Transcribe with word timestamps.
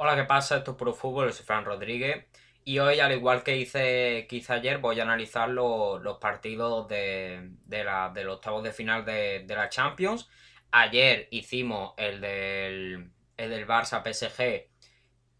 Hola, 0.00 0.14
¿qué 0.14 0.22
pasa? 0.22 0.58
Esto 0.58 0.70
es 0.70 0.76
Puro 0.76 0.94
Fútbol, 0.94 1.32
soy 1.32 1.44
Fran 1.44 1.64
Rodríguez. 1.64 2.26
Y 2.64 2.78
hoy, 2.78 3.00
al 3.00 3.10
igual 3.10 3.42
que 3.42 3.56
hice, 3.56 4.28
que 4.28 4.36
hice 4.36 4.52
ayer, 4.52 4.78
voy 4.78 5.00
a 5.00 5.02
analizar 5.02 5.48
los 5.50 6.18
partidos 6.18 6.86
de, 6.86 7.50
de 7.64 7.82
la, 7.82 8.08
del 8.10 8.28
octavos 8.28 8.62
de 8.62 8.70
final 8.72 9.04
de, 9.04 9.42
de, 9.44 9.54
la 9.56 9.68
Champions. 9.68 10.28
Ayer 10.70 11.26
hicimos 11.32 11.94
el 11.96 12.20
del, 12.20 13.10
el 13.36 13.66
Barça 13.66 14.00
PSG 14.04 14.68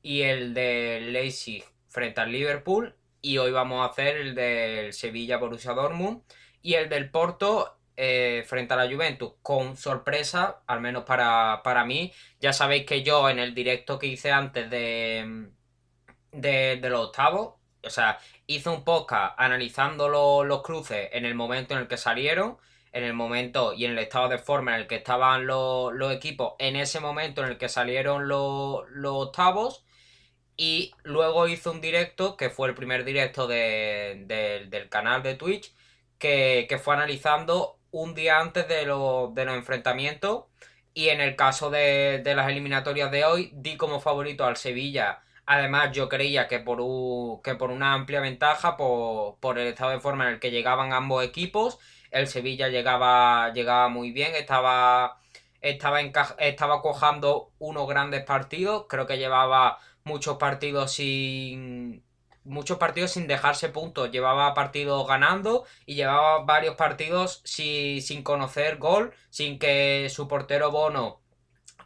y 0.02 0.22
el 0.22 0.54
del 0.54 1.12
Leipzig 1.12 1.64
frente 1.86 2.20
al 2.20 2.32
Liverpool. 2.32 2.96
Y 3.22 3.38
hoy 3.38 3.52
vamos 3.52 3.86
a 3.86 3.92
hacer 3.92 4.16
el 4.16 4.34
del 4.34 4.92
Sevilla 4.92 5.36
Borussia 5.36 5.72
Dortmund 5.72 6.22
y 6.62 6.74
el 6.74 6.88
del 6.88 7.12
Porto 7.12 7.77
eh, 8.00 8.44
frente 8.46 8.74
a 8.74 8.76
la 8.76 8.88
Juventus 8.88 9.32
con 9.42 9.76
sorpresa, 9.76 10.62
al 10.68 10.80
menos 10.80 11.02
para, 11.04 11.84
mí. 11.84 12.12
Ya 12.40 12.52
sabéis 12.52 12.86
que 12.86 13.02
yo 13.02 13.28
en 13.28 13.40
el 13.40 13.54
directo 13.56 13.98
que 13.98 14.06
hice 14.06 14.30
antes 14.30 14.70
de, 14.70 15.50
de, 16.30 16.78
los 16.88 17.06
octavos, 17.08 17.56
o 17.82 17.90
sea, 17.90 18.20
hice 18.46 18.68
un 18.68 18.84
podcast 18.84 19.34
analizando 19.36 20.08
los 20.44 20.62
cruces 20.62 21.08
en 21.12 21.24
el 21.24 21.34
momento 21.34 21.74
en 21.74 21.80
el 21.80 21.88
que 21.88 21.96
salieron, 21.96 22.58
en 22.92 23.02
el 23.02 23.14
momento 23.14 23.74
y 23.74 23.84
en 23.84 23.92
el 23.92 23.98
estado 23.98 24.28
de 24.28 24.38
forma 24.38 24.74
en 24.76 24.82
el 24.82 24.86
que 24.86 24.96
estaban 24.96 25.46
los, 25.48 25.92
equipos, 26.12 26.54
en 26.60 26.76
ese 26.76 27.00
momento 27.00 27.42
en 27.42 27.50
el 27.50 27.58
que 27.58 27.68
salieron 27.68 28.28
los, 28.28 28.84
octavos. 29.04 29.84
Y 30.56 30.92
luego 31.04 31.48
hice 31.48 31.68
un 31.70 31.80
directo, 31.80 32.36
que 32.36 32.50
fue 32.50 32.68
el 32.68 32.74
primer 32.74 33.04
directo 33.04 33.48
del 33.48 34.88
canal 34.88 35.22
de 35.22 35.34
Twitch, 35.34 35.72
que, 36.18 36.66
que 36.68 36.78
fue 36.78 36.94
analizando 36.94 37.77
un 37.90 38.14
día 38.14 38.40
antes 38.40 38.68
de, 38.68 38.86
los 38.86 39.32
enfrentamientos. 39.36 40.44
Y 40.94 41.10
en 41.10 41.20
el 41.20 41.36
caso 41.36 41.70
de, 41.70 42.22
las 42.24 42.48
eliminatorias 42.48 43.10
de 43.10 43.24
hoy, 43.24 43.50
di 43.54 43.76
como 43.76 44.00
favorito 44.00 44.44
al 44.44 44.56
Sevilla. 44.56 45.22
Además, 45.46 45.92
yo 45.92 46.08
creía 46.08 46.48
que 46.48 46.60
por, 46.60 46.78
que 47.42 47.54
por 47.54 47.70
una 47.70 47.94
amplia 47.94 48.20
ventaja, 48.20 48.76
por, 48.76 49.58
el 49.58 49.68
estado 49.68 49.90
de 49.92 50.00
forma 50.00 50.26
en 50.26 50.34
el 50.34 50.40
que 50.40 50.50
llegaban 50.50 50.92
ambos 50.92 51.24
equipos, 51.24 51.78
el 52.10 52.26
Sevilla 52.26 52.68
llegaba, 52.68 53.52
llegaba 53.52 53.88
muy 53.88 54.12
bien, 54.12 54.34
estaba, 54.34 55.20
estaba, 55.60 56.00
estaba 56.00 56.82
cojando 56.82 57.52
unos 57.58 57.88
grandes 57.88 58.24
partidos. 58.24 58.86
Creo 58.88 59.06
que 59.06 59.18
llevaba 59.18 59.78
muchos 60.04 60.36
partidos 60.38 60.92
sin, 60.92 62.02
muchos 62.44 62.78
partidos 62.78 63.12
sin 63.12 63.26
dejarse 63.26 63.68
puntos. 63.68 64.10
Llevaba 64.10 64.54
partidos 64.54 65.06
ganando 65.06 65.64
y 65.86 65.94
llevaba 65.94 66.44
varios 66.44 66.76
partidos 66.76 67.42
sin 67.44 68.22
conocer 68.22 68.78
gol, 68.78 69.12
sin 69.30 69.58
que 69.58 70.08
su 70.10 70.28
portero 70.28 70.70
Bono 70.70 71.20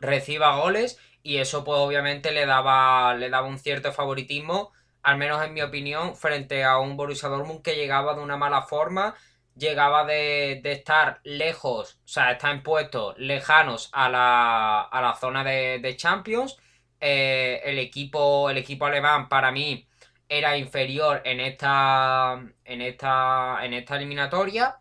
reciba 0.01 0.57
goles. 0.57 0.99
Y 1.23 1.39
eso, 1.39 1.65
pues, 1.65 1.79
obviamente, 1.79 2.33
le 2.33 2.47
daba, 2.47 3.15
le 3.15 3.31
daba 3.31 3.47
un 3.47 3.59
cierto 3.59 3.93
favoritismo, 3.93 4.73
al 5.03 5.19
menos 5.19 5.43
en 5.45 5.55
mi 5.55 5.63
opinión, 5.63 6.17
frente 6.17 6.65
a 6.65 6.79
un 6.79 6.97
Borussia 6.97 7.29
Dortmund 7.29 7.63
que 7.63 7.77
llegaba 7.77 8.15
de 8.15 8.21
una 8.21 8.37
mala 8.37 8.63
forma. 8.63 9.15
Llegaba 9.57 10.05
de, 10.07 10.61
estar 10.65 11.21
lejos, 11.25 12.01
o 12.05 12.09
sea, 12.09 12.33
está 12.33 12.51
en 12.51 12.63
puestos 12.63 13.17
lejanos 13.19 13.91
a 13.93 14.09
la, 14.09 14.81
a 14.83 15.03
la 15.03 15.15
zona 15.15 15.45
de, 15.45 15.95
Champions. 15.97 16.59
Eh, 17.01 17.61
el, 17.65 17.79
equipo, 17.79 18.49
el 18.51 18.59
equipo 18.59 18.87
alemán, 18.87 19.29
para 19.29 19.51
mí, 19.53 19.87
era 20.33 20.57
inferior 20.57 21.21
en 21.27 21.41
esta, 21.41 22.43
en 22.65 22.81
esta, 22.81 23.59
en 23.63 23.75
esta 23.75 23.97
eliminatoria 23.97 24.79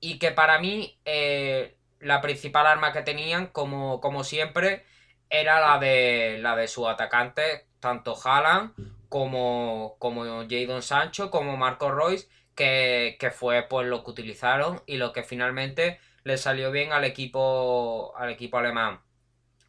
y 0.00 0.18
que 0.18 0.30
para 0.30 0.58
mí 0.58 0.98
eh, 1.04 1.76
la 2.00 2.22
principal 2.22 2.66
arma 2.66 2.90
que 2.94 3.02
tenían, 3.02 3.48
como, 3.48 4.00
como 4.00 4.24
siempre, 4.24 4.86
era 5.28 5.60
la 5.60 5.78
de, 5.78 6.38
la 6.40 6.56
de 6.56 6.68
sus 6.68 6.88
atacantes, 6.88 7.66
tanto 7.80 8.16
Haaland 8.16 8.72
como, 9.10 9.96
como 9.98 10.24
Sancho, 10.80 11.30
como 11.30 11.58
Marco 11.58 11.90
Royce, 11.90 12.26
que, 12.54 13.18
fue 13.36 13.62
pues 13.64 13.86
lo 13.86 14.04
que 14.04 14.10
utilizaron 14.10 14.82
y 14.86 14.96
lo 14.96 15.12
que 15.12 15.22
finalmente 15.22 16.00
le 16.22 16.38
salió 16.38 16.70
bien 16.70 16.92
al 16.92 17.04
equipo, 17.04 18.14
al 18.16 18.30
equipo 18.30 18.56
alemán. 18.56 19.00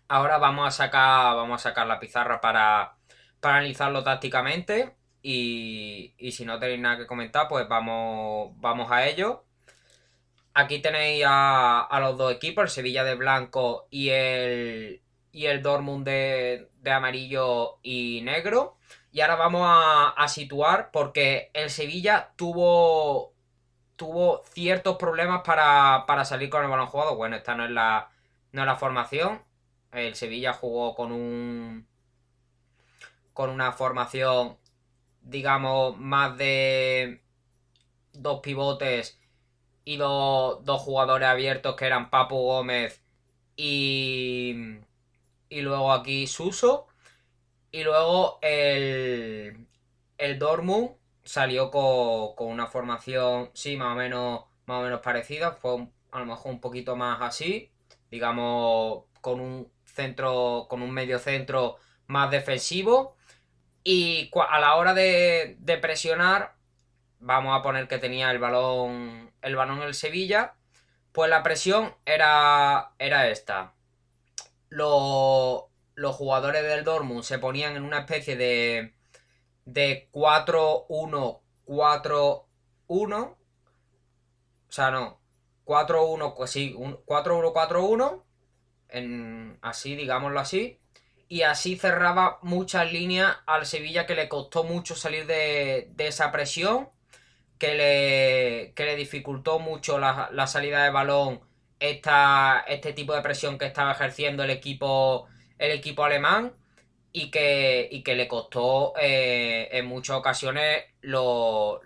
Ahora 0.07 0.37
vamos 0.37 0.67
a 0.67 0.71
sacar, 0.71 1.35
vamos 1.35 1.59
a 1.59 1.69
sacar 1.69 1.87
la 1.87 1.99
pizarra 1.99 2.39
para, 2.39 2.95
para 3.41 3.57
analizarlo 3.57 4.01
tácticamente. 4.01 4.95
Y, 5.27 6.13
si 6.31 6.45
no 6.45 6.59
tenéis 6.59 6.79
nada 6.79 6.97
que 6.97 7.07
comentar, 7.07 7.47
pues 7.47 7.67
vamos, 7.67 8.51
vamos 8.57 8.91
a 8.91 9.07
ello. 9.07 9.43
Aquí 10.53 10.79
tenéis 10.83 11.25
a, 11.27 11.97
los 11.99 12.15
dos 12.15 12.31
equipos, 12.31 12.65
el 12.65 12.69
Sevilla 12.69 13.03
de 13.03 13.15
blanco 13.15 13.87
y 13.89 14.09
el, 14.09 15.01
y 15.31 15.47
el 15.47 15.63
Dortmund 15.63 16.05
de, 16.05 16.69
amarillo 16.85 17.79
y 17.81 18.21
negro. 18.21 18.77
Y 19.11 19.21
ahora 19.21 19.35
vamos 19.35 19.63
a, 19.65 20.27
situar 20.27 20.91
porque 20.91 21.49
el 21.53 21.71
Sevilla 21.71 22.33
tuvo, 22.35 23.33
tuvo 23.95 24.43
ciertos 24.53 24.97
problemas 24.97 25.41
para, 25.43 26.25
salir 26.25 26.51
con 26.51 26.63
el 26.63 26.69
balón 26.69 26.85
jugado. 26.85 27.15
Bueno, 27.15 27.35
esta 27.35 27.55
no 27.55 27.65
es 27.65 27.71
la, 27.71 28.09
no 28.51 28.61
es 28.61 28.67
la 28.67 28.75
formación. 28.75 29.41
El 29.91 30.13
Sevilla 30.13 30.53
jugó 30.53 30.93
con 30.93 31.11
un 31.11 31.87
con 33.33 33.49
una 33.49 33.71
formación 33.73 34.57
digamos, 35.25 35.97
más 35.97 36.37
de 36.37 37.21
dos 38.13 38.39
pivotes 38.41 39.19
y 39.83 39.97
dos, 39.97 40.63
jugadores 40.81 41.27
abiertos 41.27 41.75
que 41.75 41.85
eran 41.85 42.09
Papu 42.09 42.37
Gómez 42.37 43.03
y, 43.55 44.55
y 45.49 45.61
luego 45.61 45.91
aquí 45.91 46.27
Suso. 46.27 46.87
Y 47.71 47.83
luego 47.83 48.39
el, 48.41 49.67
el 50.17 50.39
salió 51.23 51.71
con, 51.71 52.47
una 52.47 52.67
formación, 52.67 53.49
sí, 53.53 53.75
más 53.77 53.93
o 53.93 53.95
menos, 53.95 54.45
más 54.65 54.79
o 54.79 54.83
menos 54.83 55.01
parecida. 55.01 55.51
Fue 55.51 55.87
a 56.11 56.19
lo 56.19 56.25
mejor 56.25 56.53
un 56.53 56.61
poquito 56.61 56.95
más 56.95 57.21
así. 57.21 57.71
Digamos, 58.09 59.05
con 59.21 59.39
un 59.41 59.69
centro, 59.83 60.67
con 60.69 60.81
un 60.81 60.91
medio 60.91 61.19
centro 61.19 61.77
más 62.07 62.31
defensivo. 62.31 63.14
Y 63.88 64.31
a 64.50 64.59
la 64.59 64.78
hora 64.78 64.96
de, 64.96 65.59
presionar, 65.79 66.56
vamos 67.19 67.57
a 67.57 67.62
poner 67.62 67.88
que 67.88 68.00
tenía 68.00 68.31
el 68.31 68.40
balón, 68.40 69.31
el 69.44 69.56
balón 69.56 69.84
el 69.84 69.94
Sevilla, 69.94 70.56
pues 71.12 71.29
la 71.29 71.44
presión 71.44 71.94
era, 72.03 72.94
era 72.97 73.29
esta. 73.29 73.75
Los, 74.69 75.66
jugadores 76.16 76.63
del 76.63 76.84
Dortmund 76.84 77.22
se 77.22 77.38
ponían 77.38 77.75
en 77.75 77.84
una 77.84 78.00
especie 78.00 78.35
de, 78.35 78.96
de 79.66 80.09
4-1-4-1. 80.12 82.47
O 82.88 83.38
sea, 84.67 84.90
no. 84.90 85.22
4-1, 85.66 86.34
pues 86.35 86.50
sí, 86.50 86.73
4-1-4-1. 86.73 89.59
Así, 89.62 89.96
digámoslo 89.96 90.40
así 90.40 90.79
y 91.27 91.41
así 91.41 91.77
cerraba 91.77 92.39
muchas 92.43 92.91
líneas 92.91 93.37
al 93.45 93.65
Sevilla 93.65 94.05
que 94.05 94.15
le 94.15 94.29
costó 94.29 94.63
mucho 94.63 94.95
salir 94.95 95.25
de, 95.25 95.91
esa 95.97 96.31
presión, 96.31 96.89
que 97.57 97.73
le, 97.75 98.73
le 98.75 98.95
dificultó 98.95 99.59
mucho 99.59 99.97
la, 99.99 100.47
salida 100.47 100.83
de 100.83 100.91
balón 100.91 101.41
esta, 101.79 102.63
este 102.67 102.93
tipo 102.93 103.13
de 103.13 103.21
presión 103.21 103.57
que 103.57 103.65
estaba 103.65 103.93
ejerciendo 103.93 104.43
el 104.43 104.51
equipo, 104.51 105.27
el 105.57 105.71
equipo 105.71 106.03
alemán 106.03 106.53
y 107.11 107.31
que, 107.31 108.01
que 108.03 108.15
le 108.15 108.27
costó 108.27 108.93
eh, 108.99 109.69
en 109.71 109.85
muchas 109.87 110.17
ocasiones 110.17 110.83
los 111.01 111.79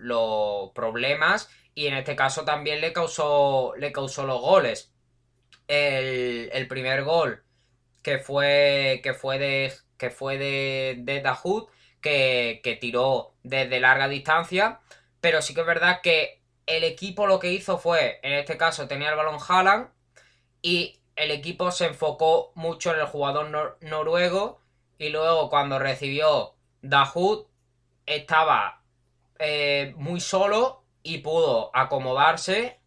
problemas 0.74 1.50
y 1.74 1.86
en 1.86 1.94
este 1.94 2.16
caso 2.16 2.44
también 2.44 2.80
le 2.80 2.92
causó, 2.92 3.74
le 3.78 3.92
causó 3.92 4.26
los 4.26 4.40
goles. 4.40 4.92
El, 5.68 6.50
el 6.52 6.66
primer 6.68 7.04
gol 7.04 7.44
que 8.02 8.18
fue, 8.18 9.00
que 9.02 9.14
fue 9.14 9.38
de, 9.38 9.72
que 9.96 10.10
fue 10.10 10.38
de, 10.38 10.96
de 10.98 11.20
Dahoud, 11.20 11.68
que, 12.00 12.60
que 12.64 12.76
tiró 12.76 13.34
desde 13.42 13.80
larga 13.80 14.08
distancia, 14.08 14.80
pero 15.20 15.42
sí 15.42 15.54
que 15.54 15.60
es 15.60 15.66
verdad 15.66 16.00
que 16.02 16.40
el 16.66 16.84
equipo 16.84 17.26
lo 17.26 17.38
que 17.38 17.52
hizo 17.52 17.78
fue, 17.78 18.20
en 18.22 18.32
este 18.34 18.56
caso 18.56 18.88
tenía 18.88 19.10
el 19.10 19.16
balón 19.16 19.38
Haaland 19.46 19.88
y 20.62 21.00
el 21.16 21.30
equipo 21.30 21.70
se 21.70 21.86
enfocó 21.86 22.52
mucho 22.54 22.92
en 22.94 23.00
el 23.00 23.06
jugador 23.06 23.78
noruego 23.82 24.60
y 24.98 25.10
luego 25.10 25.50
cuando 25.50 25.78
recibió 25.78 26.54
Dahoud 26.82 27.46
estaba 28.06 28.82
eh, 29.38 29.94
muy 29.96 30.20
solo 30.20 30.84
y 31.02 31.18
pudo 31.18 31.70
acomodarse. 31.74 32.80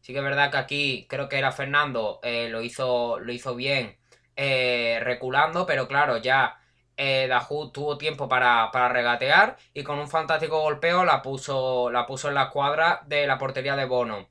Sí 0.00 0.12
que 0.12 0.18
es 0.18 0.24
verdad 0.24 0.50
que 0.50 0.56
aquí 0.56 1.06
creo 1.08 1.28
que 1.28 1.38
era 1.38 1.52
Fernando, 1.52 2.20
eh, 2.22 2.48
lo, 2.48 2.62
hizo, 2.62 3.18
lo 3.18 3.32
hizo 3.32 3.54
bien 3.56 3.95
eh, 4.36 5.00
reculando, 5.02 5.66
pero 5.66 5.88
claro, 5.88 6.18
ya 6.18 6.58
eh, 6.96 7.28
tuvo 7.72 7.98
tiempo 7.98 8.28
para, 8.28 8.70
regatear 8.88 9.56
y 9.74 9.82
con 9.82 9.98
un 9.98 10.08
fantástico 10.08 10.60
golpeo 10.60 11.04
la 11.04 11.22
puso, 11.22 11.90
la 11.90 12.06
puso 12.06 12.28
en 12.28 12.34
la 12.34 12.50
cuadra 12.50 13.02
de 13.06 13.26
la 13.26 13.38
portería 13.38 13.76
de 13.76 13.84
Bono. 13.86 14.28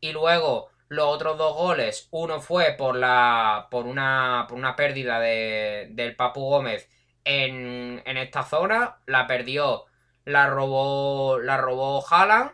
Y 0.00 0.12
luego 0.12 0.70
los 0.88 1.06
otros 1.06 1.38
dos 1.38 1.54
goles, 1.56 2.08
uno 2.10 2.40
fue 2.40 2.72
por, 2.72 2.96
la, 2.96 3.68
por, 3.70 3.86
una, 3.86 4.46
por 4.48 4.58
una 4.58 4.76
pérdida 4.76 5.20
de, 5.20 5.88
del 5.90 6.16
Papu 6.16 6.42
Gómez 6.48 6.88
en, 7.24 8.02
esta 8.18 8.44
zona, 8.44 8.98
la 9.06 9.26
perdió, 9.26 9.86
la 10.24 10.46
robó, 10.46 11.38
la 11.38 11.56
robó 11.56 12.04
Haaland, 12.08 12.52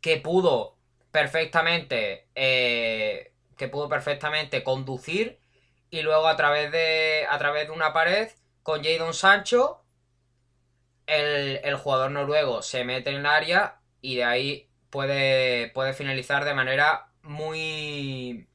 que 0.00 0.18
pudo 0.18 0.76
perfectamente, 1.10 2.28
eh, 2.34 3.32
que 3.56 3.68
pudo 3.68 3.88
perfectamente 3.88 4.62
conducir 4.62 5.40
y 5.90 6.02
luego 6.02 6.28
a 6.28 6.36
través 6.36 6.70
de, 6.72 7.26
a 7.28 7.38
través 7.38 7.66
de 7.66 7.72
una 7.72 7.92
pared 7.92 8.28
con 8.62 8.82
Jadon 8.82 9.14
Sancho, 9.14 9.84
el, 11.06 11.60
el 11.64 11.76
jugador 11.76 12.10
noruego 12.10 12.62
se 12.62 12.84
mete 12.84 13.10
en 13.10 13.16
el 13.16 13.26
área 13.26 13.80
y 14.00 14.16
de 14.16 14.24
ahí 14.24 14.70
puede, 14.90 15.68
puede 15.70 15.92
finalizar 15.94 16.44
de 16.44 16.54
manera 16.54 17.08
muy 17.22 18.46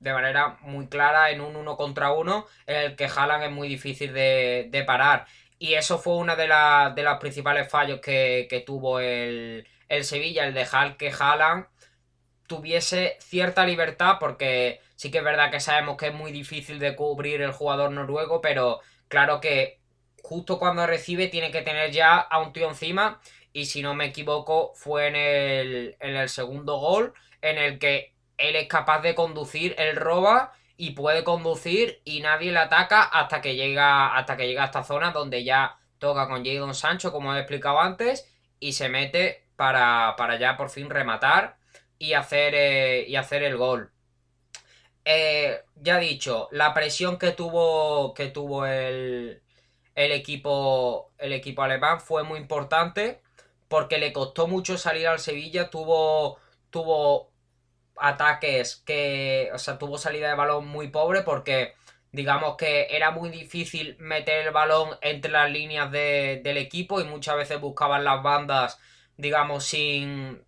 de 0.00 0.12
manera 0.12 0.58
muy 0.62 0.88
clara 0.88 1.30
en 1.30 1.40
un 1.40 1.56
uno 1.56 1.76
contra 1.76 2.12
uno 2.12 2.46
en 2.66 2.76
el 2.76 2.96
que 2.96 3.06
Haaland 3.06 3.44
es 3.44 3.50
muy 3.50 3.68
difícil 3.68 4.12
de, 4.12 4.68
de 4.70 4.84
parar. 4.84 5.26
Y 5.58 5.74
eso 5.74 5.98
fue 5.98 6.16
una 6.16 6.36
de, 6.36 6.46
de 6.94 7.02
los 7.02 7.18
principales 7.18 7.68
fallos 7.68 8.00
que, 8.00 8.46
que 8.48 8.60
tuvo 8.60 9.00
el, 9.00 9.66
el, 9.88 10.04
Sevilla, 10.04 10.46
el 10.46 10.54
dejar 10.54 10.96
que 10.96 11.10
Haaland 11.10 11.66
tuviese 12.46 13.16
cierta 13.20 13.66
libertad 13.66 14.16
porque 14.20 14.80
sí 14.98 15.12
que 15.12 15.18
es 15.18 15.24
verdad 15.24 15.52
que 15.52 15.60
sabemos 15.60 15.96
que 15.96 16.08
es 16.08 16.14
muy 16.14 16.32
difícil 16.32 16.80
de 16.80 16.96
cubrir 16.96 17.40
el 17.40 17.52
jugador 17.52 17.92
noruego 17.92 18.40
pero 18.40 18.80
claro 19.06 19.40
que 19.40 19.78
justo 20.22 20.58
cuando 20.58 20.86
recibe 20.86 21.28
tiene 21.28 21.52
que 21.52 21.62
tener 21.62 21.92
ya 21.92 22.18
a 22.18 22.40
un 22.40 22.52
tío 22.52 22.68
encima 22.68 23.20
y 23.52 23.66
si 23.66 23.80
no 23.80 23.94
me 23.94 24.06
equivoco 24.06 24.72
fue 24.74 25.06
en 25.06 25.16
el, 25.16 25.96
en 26.00 26.16
el 26.16 26.28
segundo 26.28 26.78
gol 26.78 27.14
en 27.40 27.58
el 27.58 27.78
que 27.78 28.12
él 28.36 28.56
es 28.56 28.68
capaz 28.68 29.00
de 29.02 29.14
conducir, 29.14 29.74
él 29.78 29.96
roba 29.96 30.52
y 30.76 30.90
puede 30.90 31.24
conducir 31.24 32.00
y 32.04 32.20
nadie 32.20 32.52
le 32.52 32.58
ataca 32.58 33.02
hasta 33.02 33.40
que 33.40 33.56
llega, 33.56 34.16
hasta 34.16 34.36
que 34.36 34.46
llega 34.46 34.62
a 34.62 34.66
esta 34.66 34.84
zona 34.84 35.12
donde 35.12 35.44
ya 35.44 35.78
toca 35.98 36.28
con 36.28 36.44
Jadon 36.44 36.74
Sancho, 36.74 37.12
como 37.12 37.34
he 37.34 37.38
explicado 37.38 37.80
antes, 37.80 38.32
y 38.60 38.72
se 38.72 38.88
mete 38.88 39.44
para, 39.56 40.14
para 40.16 40.38
ya 40.38 40.56
por 40.56 40.70
fin 40.70 40.90
rematar 40.90 41.56
y 41.98 42.12
hacer, 42.14 42.54
eh, 42.54 43.04
y 43.08 43.16
hacer 43.16 43.42
el 43.42 43.56
gol. 43.56 43.90
Eh, 45.10 45.64
ya 45.76 45.98
dicho, 45.98 46.48
la 46.52 46.74
presión 46.74 47.18
que 47.18 47.32
tuvo, 47.32 48.12
que 48.12 48.26
tuvo 48.28 48.66
el, 48.66 49.42
el, 49.94 50.12
equipo, 50.12 51.12
el 51.16 51.32
equipo 51.32 51.62
alemán 51.62 51.98
fue 52.02 52.24
muy 52.24 52.38
importante 52.38 53.22
porque 53.68 53.96
le 53.98 54.12
costó 54.12 54.48
mucho 54.48 54.76
salir 54.76 55.08
al 55.08 55.18
Sevilla, 55.18 55.70
tuvo, 55.70 56.38
tuvo 56.68 57.32
ataques 57.96 58.76
que, 58.84 59.50
o 59.54 59.58
sea, 59.58 59.78
tuvo 59.78 59.96
salida 59.96 60.28
de 60.28 60.34
balón 60.36 60.66
muy 60.68 60.88
pobre 60.88 61.22
porque 61.22 61.74
digamos 62.12 62.56
que 62.58 62.88
era 62.90 63.10
muy 63.10 63.30
difícil 63.30 63.96
meter 63.98 64.46
el 64.46 64.52
balón 64.52 64.90
entre 65.00 65.30
las 65.32 65.50
líneas 65.50 65.90
del 65.90 66.58
equipo 66.58 67.00
y 67.00 67.04
muchas 67.04 67.36
veces 67.36 67.60
buscaban 67.62 68.04
las 68.04 68.22
bandas, 68.22 68.78
digamos, 69.16 69.64
sin, 69.64 70.44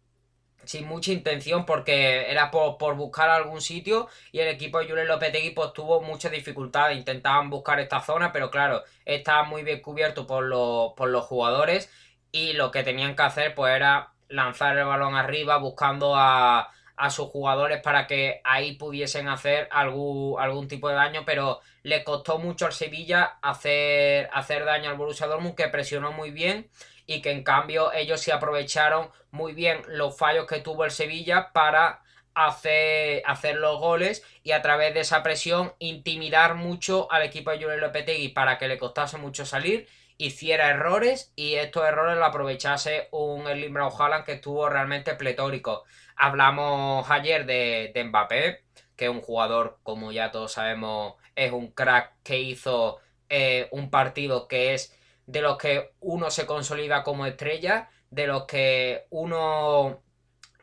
sin 0.71 0.87
mucha 0.87 1.11
intención 1.11 1.67
porque 1.67 2.31
era 2.31 2.53
por, 2.53 2.95
buscar 2.95 3.29
algún 3.29 3.61
sitio 3.61 4.07
y 4.31 4.39
el 4.39 4.47
equipo 4.47 4.79
de 4.79 4.89
Julen 4.89 5.09
Lopetegui 5.09 5.51
pues 5.51 5.73
tuvo 5.73 6.01
muchas 6.01 6.31
dificultades, 6.31 6.97
intentaban 6.97 7.51
buscar 7.51 7.81
esta 7.81 7.99
zona, 8.01 8.31
pero 8.31 8.53
claro, 8.53 8.85
estaba 9.05 9.43
muy 9.43 9.65
bien 9.65 9.81
cubierto 9.81 10.29
por, 10.29 10.45
los, 10.45 10.93
por 10.93 11.11
los 11.11 11.25
jugadores 11.25 11.91
y 12.31 12.53
lo 12.53 12.71
que 12.71 12.85
tenían 12.85 13.17
que 13.17 13.23
hacer 13.25 13.53
pues 13.57 13.75
era 13.75 14.13
lanzar 14.29 14.79
el 14.79 14.85
balón 14.85 15.17
arriba 15.17 15.59
buscando 15.59 16.15
a 16.15 16.71
a 17.01 17.09
sus 17.09 17.29
jugadores 17.29 17.81
para 17.81 18.07
que 18.07 18.43
ahí 18.45 18.75
pudiesen 18.75 19.27
hacer 19.29 19.69
algún, 19.73 20.39
algún 20.39 20.69
tipo 20.69 20.91
de 20.91 20.97
daño, 20.97 21.23
pero 21.25 21.61
le 21.83 22.05
costó 22.05 22.39
mucho 22.39 22.67
al 22.67 22.75
Sevilla 22.75 23.39
hacer, 23.41 24.29
hacer 24.35 24.67
daño 24.67 24.91
al 24.91 24.97
Borussia 24.97 25.27
Dortmund, 25.27 25.55
que 25.55 25.69
presionó 25.69 26.13
muy 26.13 26.31
bien 26.31 26.69
y 27.11 27.23
que 27.23 27.33
en 27.33 27.43
cambio 27.43 27.93
ellos 27.93 28.21
se 28.21 28.33
aprovecharon 28.33 29.11
muy 29.33 29.53
bien 29.53 29.83
los 29.89 30.17
fallos 30.17 30.47
que 30.47 30.61
tuvo 30.61 30.85
el 30.85 30.93
Sevilla 30.93 31.51
para 31.53 32.03
hacer, 32.35 33.25
hacer 33.27 33.57
los 33.57 33.81
goles 33.81 34.23
y 34.45 34.53
a 34.53 34.63
través 34.63 34.95
de 34.95 35.01
esa 35.01 35.25
presión 35.25 35.75
intimidar 35.81 36.55
mucho 36.55 37.11
al 37.11 37.23
equipo 37.23 37.51
de 37.51 37.57
Julio 37.57 37.79
Lopetegui 37.79 38.29
para 38.29 38.59
que 38.59 38.69
le 38.69 38.79
costase 38.79 39.17
mucho 39.17 39.45
salir 39.45 39.89
hiciera 40.19 40.71
errores 40.71 41.33
y 41.35 41.55
estos 41.55 41.85
errores 41.85 42.17
lo 42.17 42.27
aprovechase 42.27 43.09
un 43.11 43.49
Erling 43.49 43.77
Haaland 43.77 44.25
que 44.25 44.35
estuvo 44.35 44.69
realmente 44.69 45.17
pletórico. 45.17 45.83
Hablamos 46.15 47.11
ayer 47.11 47.45
de, 47.45 47.93
Mbappé, 48.05 48.63
que 48.95 49.07
es 49.07 49.11
un 49.11 49.21
jugador, 49.21 49.81
como 49.83 50.13
ya 50.13 50.31
todos 50.31 50.53
sabemos, 50.53 51.15
es 51.35 51.51
un 51.51 51.73
crack 51.73 52.13
que 52.23 52.39
hizo 52.39 52.99
eh, 53.29 53.67
un 53.73 53.91
partido 53.91 54.47
que 54.47 54.75
es 54.75 54.95
de 55.31 55.43
los 55.43 55.59
que 55.59 55.93
uno 56.01 56.31
se 56.31 56.45
consolida 56.45 57.05
como 57.05 57.25
estrella, 57.25 57.89
de 58.11 58.27
los 58.27 58.45
que 58.47 59.07
uno 59.11 60.03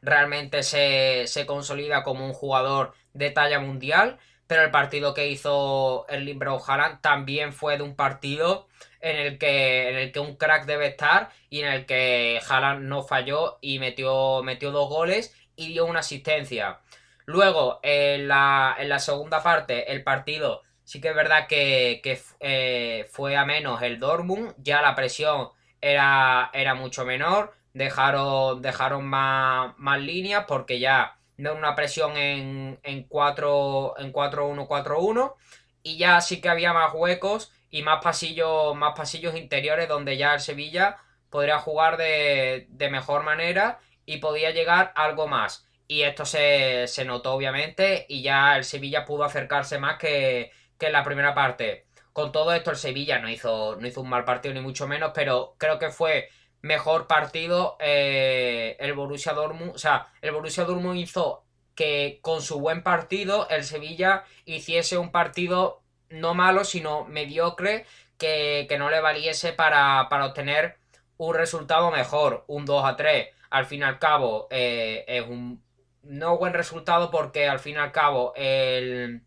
realmente 0.01 0.61
se, 0.61 1.25
se 1.27 1.45
consolida 1.45 2.03
como 2.03 2.25
un 2.25 2.33
jugador 2.33 2.93
de 3.13 3.31
talla 3.31 3.59
mundial, 3.59 4.19
pero 4.45 4.63
el 4.63 4.71
partido 4.71 5.13
que 5.13 5.27
hizo 5.27 6.05
el 6.09 6.33
Braun 6.33 6.61
Haaland 6.65 7.01
también 7.01 7.53
fue 7.53 7.77
de 7.77 7.83
un 7.83 7.95
partido 7.95 8.67
en 8.99 9.15
el 9.15 9.37
que, 9.37 9.89
en 9.89 9.95
el 9.95 10.11
que 10.11 10.19
un 10.19 10.35
crack 10.35 10.65
debe 10.65 10.87
estar 10.87 11.29
y 11.49 11.61
en 11.61 11.71
el 11.71 11.85
que 11.85 12.41
Haaland 12.47 12.83
no 12.83 13.03
falló 13.03 13.59
y 13.61 13.79
metió, 13.79 14.43
metió 14.43 14.71
dos 14.71 14.89
goles 14.89 15.33
y 15.55 15.69
dio 15.69 15.85
una 15.85 15.99
asistencia. 15.99 16.79
Luego, 17.25 17.79
en 17.83 18.27
la, 18.27 18.75
en 18.79 18.89
la 18.89 18.99
segunda 18.99 19.41
parte, 19.43 19.91
el 19.91 20.03
partido 20.03 20.63
sí 20.87 21.01
que 21.01 21.09
es 21.09 21.15
verdad 21.15 21.47
que, 21.47 22.01
eh, 22.39 23.07
fue 23.11 23.35
a 23.35 23.43
menos 23.43 23.81
el 23.81 23.99
Dortmund, 23.99 24.53
ya 24.57 24.81
la 24.81 24.95
presión 24.95 25.49
era, 25.81 26.49
era 26.53 26.75
mucho 26.75 27.03
menor, 27.03 27.53
dejaron, 27.73 28.61
dejaron 28.61 29.05
más, 29.05 29.73
más 29.77 29.99
líneas 29.99 30.45
porque 30.47 30.79
ya 30.79 31.17
no 31.35 31.53
una 31.55 31.75
presión 31.75 32.15
en, 32.15 32.79
en 32.83 33.03
4 33.03 33.95
en 33.99 34.13
4-1-4-1 34.13 35.35
y 35.83 35.97
ya 35.97 36.21
sí 36.21 36.39
que 36.39 36.47
había 36.47 36.71
más 36.71 36.93
huecos 36.93 37.51
y 37.69 37.83
más 37.83 38.01
pasillos, 38.01 38.73
más 38.75 38.93
pasillos 38.95 39.35
interiores 39.35 39.89
donde 39.89 40.15
ya 40.15 40.35
el 40.35 40.39
Sevilla 40.39 40.97
podría 41.29 41.59
jugar 41.59 41.97
de, 41.97 42.67
de 42.69 42.89
mejor 42.89 43.23
manera 43.23 43.79
y 44.05 44.17
podía 44.19 44.51
llegar 44.51 44.93
algo 44.95 45.27
más. 45.27 45.67
Y 45.89 46.03
esto 46.03 46.25
se, 46.25 46.87
notó 47.05 47.33
obviamente 47.33 48.05
y 48.07 48.21
ya 48.21 48.57
el 48.57 48.63
Sevilla 48.63 49.03
pudo 49.05 49.25
acercarse 49.25 49.79
más 49.79 49.97
que, 49.97 50.51
en 50.79 50.93
la 50.93 51.03
primera 51.03 51.33
parte. 51.33 51.85
Con 52.13 52.31
todo 52.31 52.53
esto 52.53 52.71
el 52.71 52.77
Sevilla 52.77 53.19
no 53.19 53.29
hizo, 53.29 53.75
no 53.75 53.87
hizo 53.87 54.01
un 54.01 54.09
mal 54.09 54.25
partido 54.25 54.53
ni 54.53 54.61
mucho 54.61 54.87
menos, 54.87 55.11
pero 55.13 55.55
creo 55.57 55.79
que 55.79 55.89
fue 55.89 56.29
mejor 56.61 57.07
partido 57.07 57.77
eh, 57.79 58.75
el 58.79 58.93
Borussia 58.93 59.33
Dortmund. 59.33 59.71
O 59.75 59.77
sea, 59.77 60.07
el 60.21 60.31
Borussia 60.31 60.63
Dortmund 60.63 60.97
hizo 60.97 61.43
que 61.75 62.19
con 62.21 62.41
su 62.41 62.59
buen 62.59 62.83
partido 62.83 63.47
el 63.49 63.63
Sevilla 63.63 64.23
hiciese 64.45 64.97
un 64.97 65.11
partido 65.11 65.81
no 66.09 66.33
malo, 66.33 66.63
sino 66.63 67.05
mediocre, 67.05 67.85
que, 68.17 68.65
que 68.67 68.77
no 68.77 68.89
le 68.89 69.01
valiese 69.01 69.53
para, 69.53 70.07
para 70.09 70.25
obtener 70.25 70.77
un 71.17 71.35
resultado 71.35 71.91
mejor, 71.91 72.45
un 72.47 72.65
2 72.65 72.85
a 72.85 72.95
3 72.95 73.27
al 73.49 73.65
fin 73.65 73.81
y 73.81 73.83
al 73.83 73.99
cabo 73.99 74.47
eh, 74.49 75.05
es 75.07 75.27
un 75.27 75.63
no 76.03 76.37
buen 76.37 76.53
resultado 76.53 77.11
porque 77.11 77.47
al 77.47 77.59
fin 77.59 77.75
y 77.75 77.79
al 77.79 77.91
cabo 77.91 78.33
el, 78.35 79.21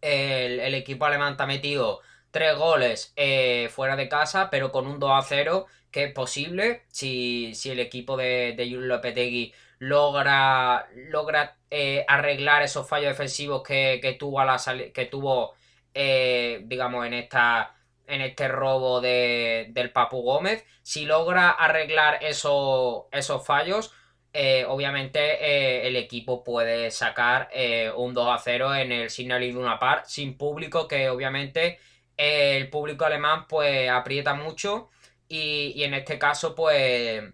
el, 0.00 0.74
equipo 0.74 1.04
alemán 1.04 1.32
está 1.32 1.46
metido 1.46 2.00
tres 2.30 2.56
goles 2.56 3.12
eh, 3.16 3.68
fuera 3.70 3.96
de 3.96 4.08
casa, 4.08 4.50
pero 4.50 4.70
con 4.72 4.86
un 4.86 4.98
2 4.98 5.10
a 5.12 5.22
0 5.22 5.66
que 5.90 6.04
es 6.04 6.12
posible 6.12 6.82
si, 6.88 7.54
si 7.54 7.70
el 7.70 7.80
equipo 7.80 8.16
de, 8.16 8.54
de 8.56 8.64
Julio 8.64 8.86
Lopetegui 8.86 9.54
logra, 9.78 10.88
logra 10.94 11.56
eh, 11.70 12.04
arreglar 12.08 12.62
esos 12.62 12.88
fallos 12.88 13.08
defensivos 13.08 13.62
que, 13.62 13.98
que 14.02 14.12
tuvo, 14.14 14.44
la 14.44 14.58
que 14.92 15.06
tuvo 15.06 15.54
digamos, 15.94 17.06
en 17.06 17.14
esta 17.14 17.74
en 18.08 18.22
este 18.22 18.48
robo 18.48 19.00
de, 19.00 19.68
del 19.70 19.92
Papu 19.92 20.22
Gómez. 20.22 20.64
Si 20.82 21.04
logra 21.04 21.50
arreglar 21.50 22.18
esos 22.22 23.06
fallos, 23.46 23.92
eh, 24.40 24.64
obviamente 24.68 25.18
eh, 25.18 25.88
el 25.88 25.96
equipo 25.96 26.44
puede 26.44 26.92
sacar 26.92 27.48
eh, 27.52 27.90
un 27.96 28.14
2 28.14 28.28
a 28.28 28.38
0 28.38 28.72
en 28.76 28.92
el 28.92 29.10
Signal 29.10 29.42
Iduna 29.42 29.80
Par 29.80 30.04
sin 30.06 30.38
público, 30.38 30.86
que 30.86 31.10
obviamente 31.10 31.80
el 32.16 32.70
público 32.70 33.04
alemán 33.04 33.48
pues 33.48 33.90
aprieta 33.90 34.34
mucho 34.34 34.90
y, 35.28 35.82
en 35.82 35.92
este 35.94 36.20
caso 36.20 36.54
pues, 36.54 37.24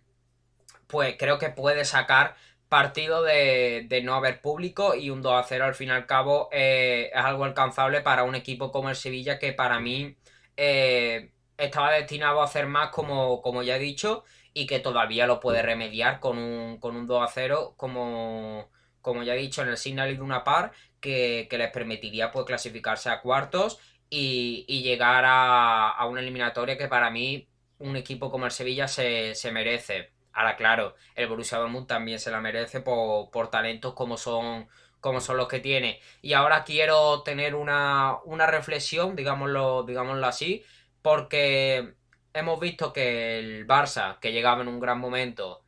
pues 0.87 1.16
creo 1.18 1.38
que 1.38 1.50
puede 1.50 1.84
sacar 1.84 2.37
partido 2.70 3.23
de, 3.23 3.84
de, 3.87 4.00
no 4.02 4.14
haber 4.14 4.40
público 4.40 4.94
y 4.94 5.11
un 5.11 5.20
2 5.20 5.34
a 5.34 5.46
0 5.46 5.66
al 5.66 5.75
fin 5.75 5.88
y 5.88 5.92
al 5.92 6.06
cabo 6.06 6.49
es 6.52 7.11
algo 7.14 7.44
alcanzable 7.44 8.00
para 8.00 8.25
un 8.25 8.34
equipo 8.34 8.73
como 8.73 8.88
el 8.88 8.96
Sevilla 8.96 9.38
que 9.38 9.52
para 9.52 9.78
mí 9.78 10.16
estaba 10.56 11.92
destinado 11.92 12.40
a 12.40 12.44
hacer 12.44 12.66
más, 12.66 12.88
como, 12.90 13.42
como 13.42 13.62
ya 13.62 13.76
he 13.76 13.78
dicho, 13.78 14.25
y 14.54 14.66
que 14.66 14.78
todavía 14.78 15.26
lo 15.26 15.40
puede 15.40 15.62
remediar 15.62 16.20
con 16.20 16.38
un, 16.38 16.78
con 16.78 16.96
un 16.96 17.06
2 17.08 17.23
a 17.23 17.26
0, 17.32 17.75
como, 17.76 18.70
como 19.02 19.25
ya 19.25 19.34
he 19.34 19.38
dicho, 19.38 19.62
en 19.62 19.68
el 19.68 19.76
Signal 19.76 20.16
de 20.16 20.23
una 20.23 20.44
par, 20.44 20.73
que, 21.00 21.49
les 21.50 21.70
permitiría 21.70 22.30
pues, 22.30 22.46
clasificarse 22.46 23.11
a 23.11 23.20
cuartos 23.20 23.80
y, 24.08 24.64
llegar 24.82 25.25
a, 25.26 26.06
una 26.08 26.20
eliminatoria 26.20 26.78
que 26.78 26.88
para 26.88 27.11
mí 27.11 27.49
un 27.78 27.96
equipo 27.96 28.30
como 28.30 28.46
el 28.46 28.52
Sevilla 28.52 28.88
se, 28.88 29.34
merece. 29.52 30.12
Ahora, 30.32 30.56
claro, 30.56 30.94
el 31.16 31.28
Borussia 31.28 31.58
Dortmund 31.58 31.87
también 31.87 32.18
se 32.20 32.30
la 32.30 32.40
merece 32.40 32.80
por, 32.80 33.30
por 33.30 33.50
talentos 33.50 33.94
como 33.94 34.16
son, 34.16 34.68
como 35.00 35.20
son 35.20 35.37
los 35.37 35.49
que 35.49 35.61
tiene. 35.61 36.00
Y 36.23 36.32
ahora 36.34 36.64
quiero 36.64 37.23
tener 37.23 37.54
una, 37.56 38.18
una 38.25 38.46
reflexión, 38.46 39.16
digámoslo, 39.16 39.82
digámoslo 39.82 40.26
así, 40.26 40.64
porque 41.02 41.94
hemos 42.34 42.60
visto 42.60 42.92
que 42.92 43.38
el 43.38 43.66
Barça, 43.66 44.18
que 44.18 44.32
llegaba 44.32 44.62
en 44.62 44.68
un 44.68 44.80
gran 44.80 44.98
momento, 44.98 45.62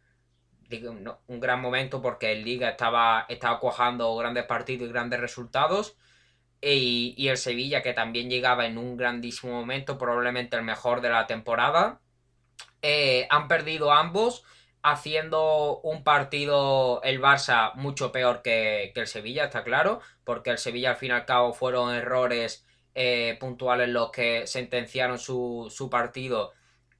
un 1.28 1.40
gran 1.40 1.61
momento 1.61 2.02
porque 2.02 2.32
el 2.32 2.44
Liga 2.44 2.70
estaba, 2.70 3.25
estaba 3.28 3.61
cuajando 3.61 4.14
grandes 4.16 4.44
partidos 4.44 4.88
y 4.88 4.92
grandes 4.92 5.20
resultados. 5.20 5.96
Y, 6.61 7.28
el 7.28 7.37
Sevilla, 7.37 7.82
que 7.82 7.92
también 7.92 8.28
llegaba 8.28 8.66
en 8.66 8.76
un 8.78 8.96
grandísimo 8.96 9.52
momento, 9.52 9.99
probablemente 9.99 10.56
el 10.56 10.62
mejor 10.62 11.00
de 11.00 11.11
la 11.11 11.26
temporada. 11.26 12.00
Eh, 12.82 13.28
han 13.30 13.46
perdido 13.46 13.92
ambos, 13.92 14.42
haciendo 14.82 15.78
un 15.80 16.02
partido 16.02 17.00
el 17.04 17.20
Barça 17.20 17.75
mucho 17.75 18.11
peor 18.11 18.42
que, 18.42 18.92
el 18.94 19.06
Sevilla, 19.06 19.44
está 19.44 19.62
claro, 19.62 20.00
porque 20.25 20.50
el 20.50 20.58
Sevilla 20.58 20.90
al 20.90 20.96
fin 20.96 21.11
y 21.11 21.14
al 21.14 21.26
cabo 21.26 21.52
fueron 21.52 21.94
errores 21.94 22.65
eh, 22.99 23.37
puntuales 23.38 23.91
los 23.91 24.11
que 24.11 24.47
sentenciaron 24.47 25.19
su, 25.19 25.71
su 25.71 25.91
partido 25.91 26.55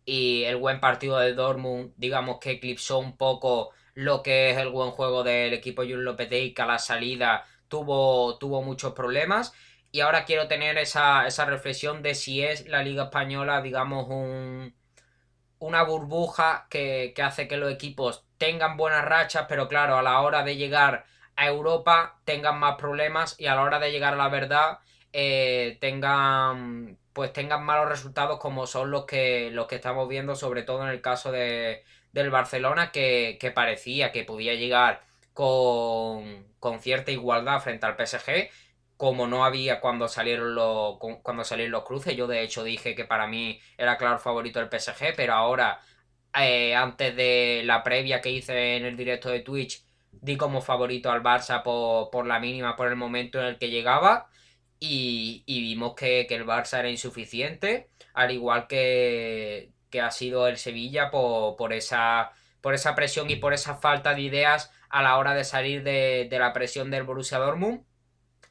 y 0.05 0.45
el 0.45 0.57
buen 0.57 0.79
partido 0.79 1.19
de 1.19 1.33
Dortmund, 1.33 1.95
digamos 1.97 2.39
que 2.39 2.53
eclipsó 2.53 2.99
un 2.99 3.17
poco 3.17 3.71
lo 3.95 4.23
que 4.23 4.51
es 4.51 4.59
el 4.59 4.69
buen 4.69 4.91
juego 4.91 5.25
del 5.25 5.55
equipo 5.55 5.83
Julen 5.83 6.05
Lopetegui, 6.05 6.53
que 6.53 6.63
a 6.63 6.67
la 6.67 6.79
salida 6.79 7.47
tuvo, 7.69 8.37
tuvo 8.39 8.63
muchos 8.63 8.93
problemas. 8.93 9.55
Y 9.91 10.01
ahora 10.01 10.27
quiero 10.27 10.49
tener 10.49 10.77
esa, 10.77 11.25
reflexión 11.47 12.03
de 12.03 12.15
si 12.15 12.43
es 12.43 12.69
la 12.69 12.83
Liga 12.83 13.05
Española, 13.05 13.63
digamos, 13.63 14.07
un, 14.09 14.75
una 15.59 15.83
burbuja 15.83 16.67
que, 16.69 17.15
hace 17.25 17.49
que 17.49 17.57
los 17.57 17.73
equipos 17.73 18.27
tengan 18.37 18.77
buenas 18.77 19.05
rachas, 19.05 19.47
pero 19.49 19.67
claro, 19.67 19.97
a 19.97 20.03
la 20.03 20.21
hora 20.21 20.43
de 20.43 20.57
llegar 20.57 21.07
a 21.37 21.47
Europa 21.47 22.21
tengan 22.27 22.59
más 22.59 22.77
problemas 22.77 23.35
y 23.41 23.47
a 23.47 23.55
la 23.55 23.63
hora 23.63 23.79
de 23.79 23.91
llegar 23.91 24.13
a 24.13 24.17
la 24.17 24.29
verdad 24.29 24.79
eh, 25.19 25.79
tengan 25.81 26.99
pues 27.15 27.33
tengan 27.33 27.65
malos 27.65 27.89
resultados 27.89 28.39
como 28.39 28.67
son 28.67 28.91
los 28.91 29.07
que, 29.07 29.51
los 29.51 29.67
que 29.67 29.77
estamos 29.77 30.07
viendo, 30.09 30.37
sobre 30.37 30.63
todo 30.63 30.83
en 30.83 30.91
el 30.91 31.01
caso 31.01 31.33
de, 31.33 31.83
del 32.13 32.29
Barcelona, 32.31 32.93
que, 32.93 33.39
parecía 33.55 34.13
que 34.13 34.25
podía 34.25 34.53
llegar 34.55 35.03
con, 35.33 36.47
con, 36.61 36.81
cierta 36.81 37.13
igualdad 37.13 37.61
frente 37.63 37.87
al 37.87 37.97
PSG, 37.97 38.51
como 38.99 39.27
no 39.27 39.47
había 39.47 39.81
cuando 39.81 40.09
salieron, 40.09 40.55
los, 40.55 40.99
cuando 41.23 41.45
salieron 41.45 41.73
los 41.73 41.85
cruces. 41.85 42.15
Yo 42.15 42.27
de 42.27 42.43
hecho 42.43 42.65
dije 42.65 42.95
que 42.95 43.07
para 43.07 43.27
mí 43.27 43.59
era 43.79 43.97
claro 43.97 44.19
favorito 44.19 44.61
el 44.61 44.69
PSG, 44.69 45.15
pero 45.17 45.33
ahora, 45.33 45.81
eh, 46.39 46.75
antes 46.75 47.17
de 47.17 47.63
la 47.65 47.83
previa 47.83 48.21
que 48.21 48.31
hice 48.31 48.77
en 48.77 48.85
el 48.85 48.97
directo 48.99 49.31
de 49.31 49.41
Twitch, 49.41 49.83
di 50.13 50.37
como 50.37 50.61
favorito 50.61 51.11
al 51.11 51.23
Barça 51.23 51.63
por, 51.63 52.11
por 52.11 52.27
la 52.27 52.39
mínima, 52.41 52.77
por 52.77 52.89
el 52.89 52.97
momento 52.97 53.41
en 53.41 53.47
el 53.47 53.59
que 53.59 53.71
llegaba 53.71 54.29
y, 54.79 55.45
vimos 55.47 55.95
que, 55.95 56.27
el 56.29 56.47
Barça 56.47 56.79
era 56.79 56.91
insuficiente, 56.91 57.89
al 58.15 58.31
igual 58.31 58.67
que, 58.67 59.73
ha 60.01 60.11
sido 60.11 60.47
el 60.47 60.59
Sevilla 60.59 61.11
por, 61.11 61.73
esa, 61.73 62.33
por 62.61 62.75
esa 62.75 62.95
presión 62.95 63.31
y 63.31 63.37
por 63.37 63.55
esa 63.55 63.77
falta 63.77 64.15
de 64.15 64.21
ideas 64.23 64.71
a 64.91 65.03
la 65.03 65.17
hora 65.17 65.33
de 65.35 65.45
salir 65.45 65.83
de, 65.83 66.29
la 66.31 66.53
presión 66.53 66.91
del 66.91 67.05
Borussia 67.05 67.39
Dortmund. 67.39 67.85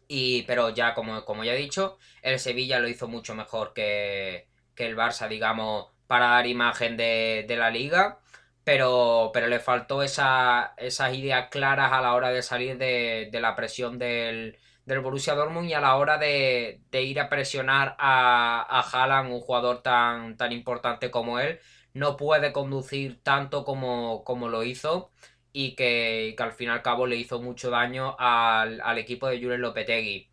Y, 0.07 0.43
pero 0.43 0.69
ya, 0.69 0.93
como, 0.93 1.25
como 1.25 1.43
ya 1.43 1.53
he 1.53 1.57
dicho, 1.57 1.97
el 2.21 2.39
Sevilla 2.39 2.79
lo 2.79 2.87
hizo 2.87 3.07
mucho 3.07 3.35
mejor 3.35 3.73
que, 3.73 4.47
el 4.77 4.97
Barça, 4.97 5.27
digamos, 5.27 5.87
para 6.07 6.27
dar 6.27 6.47
imagen 6.47 6.97
de, 6.97 7.45
la 7.57 7.69
liga. 7.69 8.19
Pero, 8.63 9.29
pero 9.31 9.45
le 9.47 9.59
faltó 9.59 10.01
esa, 10.01 10.73
esas 10.77 11.13
ideas 11.13 11.49
claras 11.51 11.91
a 11.93 12.01
la 12.01 12.15
hora 12.15 12.31
de 12.31 12.41
salir 12.41 12.79
de 12.79 13.39
la 13.39 13.55
presión 13.55 13.99
del, 13.99 14.57
del 14.85 14.99
Borussia 14.99 15.33
Dortmund 15.35 15.69
y 15.69 15.73
a 15.73 15.81
la 15.81 15.95
hora 15.95 16.17
de, 16.17 16.81
ir 16.91 17.19
a 17.19 17.29
presionar 17.29 17.95
a, 17.99 18.65
a 18.69 18.81
Haaland, 18.81 19.31
un 19.33 19.41
jugador 19.41 19.81
tan, 19.81 20.37
tan 20.37 20.51
importante 20.51 21.11
como 21.11 21.39
él, 21.39 21.59
no 21.93 22.17
puede 22.17 22.53
conducir 22.53 23.21
tanto 23.23 23.65
como, 23.65 24.23
como 24.23 24.49
lo 24.49 24.63
hizo 24.63 25.11
y 25.53 25.75
que, 25.75 26.35
al 26.37 26.51
fin 26.51 26.67
y 26.67 26.71
al 26.71 26.81
cabo 26.81 27.07
le 27.07 27.15
hizo 27.15 27.41
mucho 27.41 27.69
daño 27.69 28.15
al, 28.19 28.97
equipo 28.97 29.27
de 29.27 29.39
Julen 29.41 29.61
Lopetegui. 29.61 30.29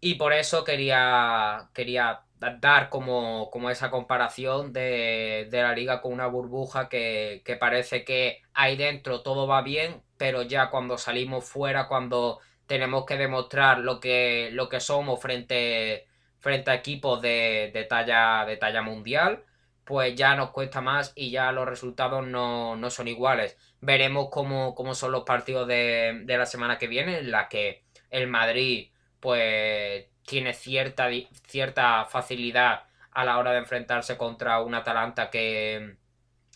Y 0.00 0.16
por 0.16 0.32
eso 0.32 0.64
quería, 0.64 1.70
quería 1.74 2.22
dar 2.60 2.90
como, 2.90 3.50
como 3.52 3.70
esa 3.70 3.90
comparación 3.90 4.72
de, 4.72 5.48
de, 5.50 5.62
la 5.62 5.74
liga 5.74 6.02
con 6.02 6.12
una 6.12 6.26
burbuja 6.26 6.88
que, 6.88 7.42
que 7.44 7.56
parece 7.56 8.04
que 8.04 8.42
ahí 8.52 8.76
dentro 8.76 9.22
todo 9.22 9.46
va 9.46 9.62
bien, 9.62 10.02
pero 10.16 10.42
ya 10.42 10.70
cuando 10.70 10.98
salimos 10.98 11.44
fuera, 11.44 11.86
cuando 11.86 12.40
tenemos 12.72 13.04
que 13.04 13.18
demostrar 13.18 13.80
lo 13.80 14.00
que, 14.00 14.48
lo 14.54 14.70
que 14.70 14.80
somos 14.80 15.20
frente, 15.20 16.06
frente 16.38 16.70
a 16.70 16.74
equipos 16.74 17.20
de, 17.20 17.86
talla, 17.86 18.46
de 18.46 18.56
talla 18.56 18.80
mundial, 18.80 19.44
pues 19.84 20.14
ya 20.14 20.34
nos 20.36 20.52
cuesta 20.52 20.80
más 20.80 21.12
y 21.14 21.30
ya 21.30 21.52
los 21.52 21.68
resultados 21.68 22.26
no, 22.26 22.78
son 22.88 23.08
iguales. 23.08 23.58
Veremos 23.82 24.28
cómo, 24.30 24.74
son 24.94 25.12
los 25.12 25.24
partidos 25.24 25.68
de, 25.68 26.24
la 26.26 26.46
semana 26.46 26.78
que 26.78 26.86
viene, 26.86 27.18
en 27.18 27.30
la 27.30 27.50
que 27.50 27.84
el 28.08 28.26
Madrid 28.26 28.90
pues 29.20 30.06
tiene 30.26 30.54
cierta, 30.54 31.10
cierta 31.46 32.06
facilidad 32.06 32.84
a 33.10 33.24
la 33.26 33.36
hora 33.36 33.52
de 33.52 33.58
enfrentarse 33.58 34.16
contra 34.16 34.62
un 34.62 34.74
Atalanta 34.74 35.28
que, 35.28 35.98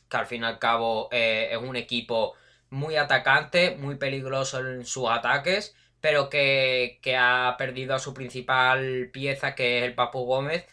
que 0.08 0.16
al 0.16 0.24
fin 0.24 0.44
y 0.44 0.46
al 0.46 0.58
cabo 0.58 1.10
eh, 1.12 1.50
es 1.52 1.58
un 1.58 1.76
equipo 1.76 2.32
muy 2.70 2.96
atacante, 2.96 3.76
muy 3.76 3.96
peligroso 3.96 4.60
en 4.60 4.86
sus 4.86 5.10
ataques 5.10 5.76
pero 6.06 6.30
que, 6.30 7.00
ha 7.18 7.56
perdido 7.58 7.92
a 7.96 7.98
su 7.98 8.14
principal 8.14 9.10
pieza, 9.12 9.56
que 9.56 9.78
es 9.78 9.84
el 9.84 9.96
Papu 9.96 10.24
Gómez, 10.24 10.64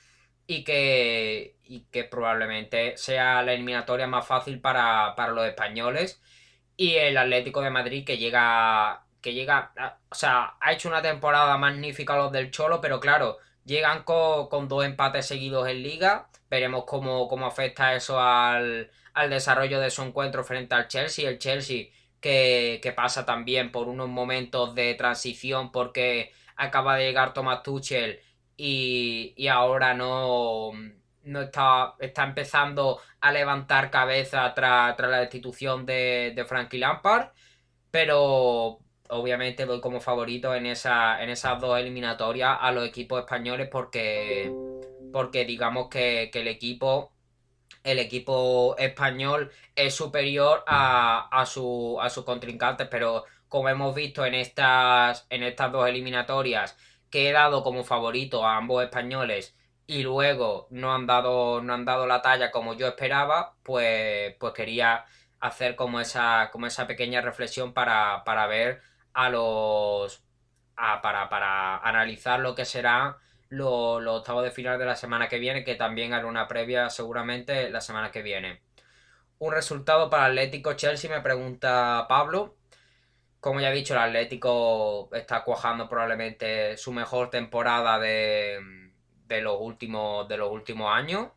y 0.46 0.64
que, 0.64 1.58
y 1.64 1.86
que 1.92 2.04
probablemente 2.04 2.98
sea 2.98 3.42
la 3.42 3.54
eliminatoria 3.54 4.06
más 4.06 4.28
fácil 4.28 4.62
para, 4.62 5.16
los 5.30 5.48
españoles. 5.48 6.22
Y 6.78 6.98
el 6.98 7.18
Atlético 7.18 7.62
de 7.62 7.72
Madrid 7.72 8.06
que 8.06 8.20
llega, 8.20 9.06
que 9.22 9.34
llega, 9.34 9.74
o 10.12 10.14
sea, 10.14 10.56
ha 10.62 10.72
hecho 10.72 10.88
una 10.88 11.02
temporada 11.02 11.58
magnífica 11.58 12.16
los 12.16 12.32
del 12.32 12.52
Cholo, 12.52 12.80
pero 12.80 13.00
claro, 13.00 13.40
llegan 13.66 14.04
con, 14.04 14.68
dos 14.68 14.86
empates 14.86 15.26
seguidos 15.26 15.68
en 15.68 15.82
liga. 15.82 16.30
Veremos 16.48 16.84
cómo, 16.86 17.28
cómo 17.28 17.48
afecta 17.48 17.96
eso 17.96 18.20
al, 18.22 18.92
al 19.16 19.30
desarrollo 19.32 19.80
de 19.80 19.90
su 19.90 20.04
encuentro 20.04 20.44
frente 20.44 20.76
al 20.76 20.88
Chelsea. 20.88 21.28
El 21.28 21.40
Chelsea 21.40 21.88
que, 22.24 22.94
pasa 22.96 23.26
también 23.26 23.72
por 23.72 23.90
unos 23.90 24.08
momentos 24.10 24.74
de 24.76 24.96
transición 24.96 25.72
porque 25.72 26.32
acaba 26.56 26.96
de 26.98 27.08
llegar 27.08 27.34
Thomas 27.34 27.64
Tuchel 27.64 28.22
y, 28.56 29.48
ahora 29.50 29.94
no, 29.94 30.72
no 31.24 31.42
está, 31.42 31.96
está 32.00 32.24
empezando 32.24 33.00
a 33.20 33.32
levantar 33.32 33.92
cabeza 33.92 34.54
tras, 34.54 34.98
la 35.00 35.20
destitución 35.20 35.86
de, 35.86 36.32
de 36.36 36.46
Frankie 36.46 36.78
Lampard, 36.78 37.32
pero 37.92 38.80
obviamente 39.10 39.66
doy 39.66 39.82
como 39.82 40.00
favorito 40.00 40.56
en, 40.56 40.66
esa, 40.66 41.22
en 41.22 41.30
esas 41.30 41.60
dos 41.60 41.78
eliminatorias 41.78 42.58
a 42.62 42.72
los 42.72 42.88
equipos 42.88 43.20
españoles 43.20 43.68
porque, 43.70 44.52
porque 45.12 45.46
digamos 45.46 45.90
que, 45.90 46.30
que 46.32 46.42
el 46.42 46.48
equipo 46.48 47.12
el 47.84 48.00
equipo 48.00 48.76
español 48.78 49.52
es 49.76 49.96
superior 49.96 50.64
a, 50.68 51.28
a, 51.32 51.46
su, 51.46 51.98
a 52.02 52.10
sus 52.10 52.24
contrincantes, 52.24 52.88
pero 52.90 53.26
como 53.50 53.70
hemos 53.70 53.94
visto 53.94 54.26
en 54.26 54.34
estas, 54.36 55.28
en 55.30 55.44
estas 55.44 55.72
dos 55.72 55.88
eliminatorias, 55.88 56.78
que 57.10 57.30
he 57.30 57.32
dado 57.32 57.64
como 57.64 57.84
favorito 57.84 58.46
a 58.46 58.58
ambos 58.58 58.84
españoles 58.84 59.56
y 59.86 60.02
luego 60.04 60.68
no 60.72 60.94
han 60.96 61.06
dado, 61.06 61.62
no 61.62 61.74
han 61.74 61.86
dado 61.86 62.08
la 62.08 62.22
talla 62.22 62.52
como 62.52 62.74
yo 62.74 62.88
esperaba, 62.88 63.56
pues, 63.64 64.36
pues 64.40 64.54
quería 64.54 65.06
hacer 65.40 65.76
como 65.76 66.00
esa, 66.00 66.50
como 66.52 66.68
esa 66.68 66.88
pequeña 66.88 67.22
reflexión 67.22 67.74
para, 67.74 68.24
para 68.24 68.48
ver 68.48 68.82
a 69.14 69.30
los. 69.30 70.24
para, 70.76 71.30
para 71.30 71.78
analizar 71.78 72.40
lo 72.40 72.56
que 72.56 72.66
será 72.66 73.18
los, 73.54 74.06
octavos 74.08 74.44
de 74.44 74.52
final 74.52 74.80
de 74.80 74.86
la 74.86 74.96
semana 74.96 75.30
que 75.30 75.40
viene, 75.40 75.64
que 75.64 75.76
también 75.76 76.14
hará 76.14 76.26
una 76.26 76.48
previa 76.48 76.90
seguramente 76.90 77.70
la 77.70 77.82
semana 77.82 78.12
que 78.12 78.22
viene. 78.22 78.62
Un 79.40 79.54
resultado 79.54 80.10
para 80.10 80.26
Atlético 80.26 80.74
Chelsea, 80.74 81.10
me 81.10 81.22
pregunta 81.22 82.06
Pablo. 82.10 82.56
Como 83.40 83.60
ya 83.60 83.72
he 83.72 83.76
dicho, 83.76 83.94
el 83.94 84.00
Atlético 84.00 85.10
está 85.14 85.44
cuajando 85.44 85.90
probablemente 85.90 86.78
su 86.78 86.92
mejor 86.94 87.30
temporada 87.30 88.00
de, 88.00 88.60
los, 89.42 89.58
últimos, 89.60 90.28
de 90.28 90.38
los 90.38 90.52
últimos 90.52 90.92
años. 90.92 91.28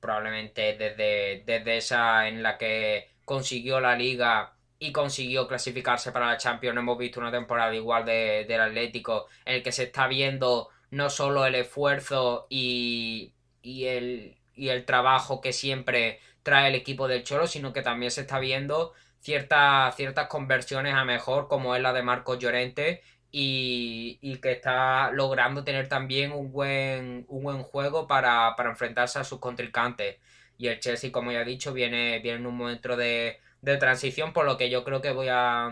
Probablemente 0.00 0.76
desde, 0.78 1.42
desde 1.44 1.76
esa 1.76 2.28
en 2.28 2.42
la 2.42 2.56
que 2.56 3.10
consiguió 3.24 3.80
la 3.80 3.96
liga 3.96 4.54
y 4.78 4.92
consiguió 4.92 5.48
clasificarse 5.48 6.12
para 6.12 6.26
la 6.26 6.36
Champions. 6.36 6.78
Hemos 6.78 6.96
visto 6.96 7.20
una 7.20 7.32
temporada 7.32 7.74
igual 7.74 8.04
del 8.04 8.60
Atlético 8.60 9.26
en 9.44 9.56
el 9.56 9.62
que 9.62 9.72
se 9.72 9.84
está 9.84 10.06
viendo 10.06 10.70
no 10.90 11.10
solo 11.10 11.46
el 11.46 11.54
esfuerzo 11.54 12.46
y, 12.50 13.34
y, 13.62 13.86
el, 13.86 14.38
y 14.54 14.68
el 14.70 14.84
trabajo 14.84 15.40
que 15.40 15.52
siempre 15.52 16.20
trae 16.42 16.68
el 16.68 16.74
equipo 16.74 17.08
del 17.08 17.24
Cholo, 17.24 17.46
sino 17.46 17.72
que 17.72 17.82
también 17.82 18.10
se 18.10 18.22
está 18.22 18.38
viendo 18.38 18.94
ciertas, 19.20 19.94
ciertas 19.96 20.28
conversiones 20.28 20.94
a 20.94 21.04
mejor, 21.04 21.48
como 21.48 21.74
es 21.76 21.82
la 21.82 21.92
de 21.92 22.02
Marcos 22.02 22.38
Llorente, 22.38 23.02
y, 23.30 24.18
y, 24.22 24.36
que 24.38 24.52
está 24.52 25.10
logrando 25.12 25.62
tener 25.64 25.88
también 25.88 26.32
un 26.32 26.50
buen, 26.50 27.26
un 27.28 27.42
buen 27.42 27.62
juego 27.62 28.06
para, 28.06 28.54
para, 28.56 28.70
enfrentarse 28.70 29.18
a 29.18 29.24
sus 29.24 29.38
contrincantes. 29.38 30.16
Y 30.56 30.68
el 30.68 30.80
Chelsea, 30.80 31.12
como 31.12 31.30
ya 31.32 31.42
he 31.42 31.44
dicho, 31.44 31.72
viene, 31.74 32.20
viene 32.20 32.38
en 32.38 32.46
un 32.46 32.56
momento 32.56 32.96
de, 32.96 33.38
de 33.60 33.76
transición, 33.76 34.32
por 34.32 34.46
lo 34.46 34.56
que 34.56 34.70
yo 34.70 34.84
creo 34.84 35.02
que 35.02 35.12
voy 35.12 35.28
a, 35.30 35.70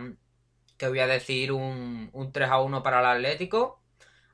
que 0.77 0.89
voy 0.89 1.01
a 1.01 1.07
decir 1.07 1.53
un, 1.53 2.11
un 2.13 2.33
3 2.33 2.51
a 2.51 2.61
1 2.61 2.83
para 2.83 3.01
el 3.01 3.07
Atlético. 3.07 3.81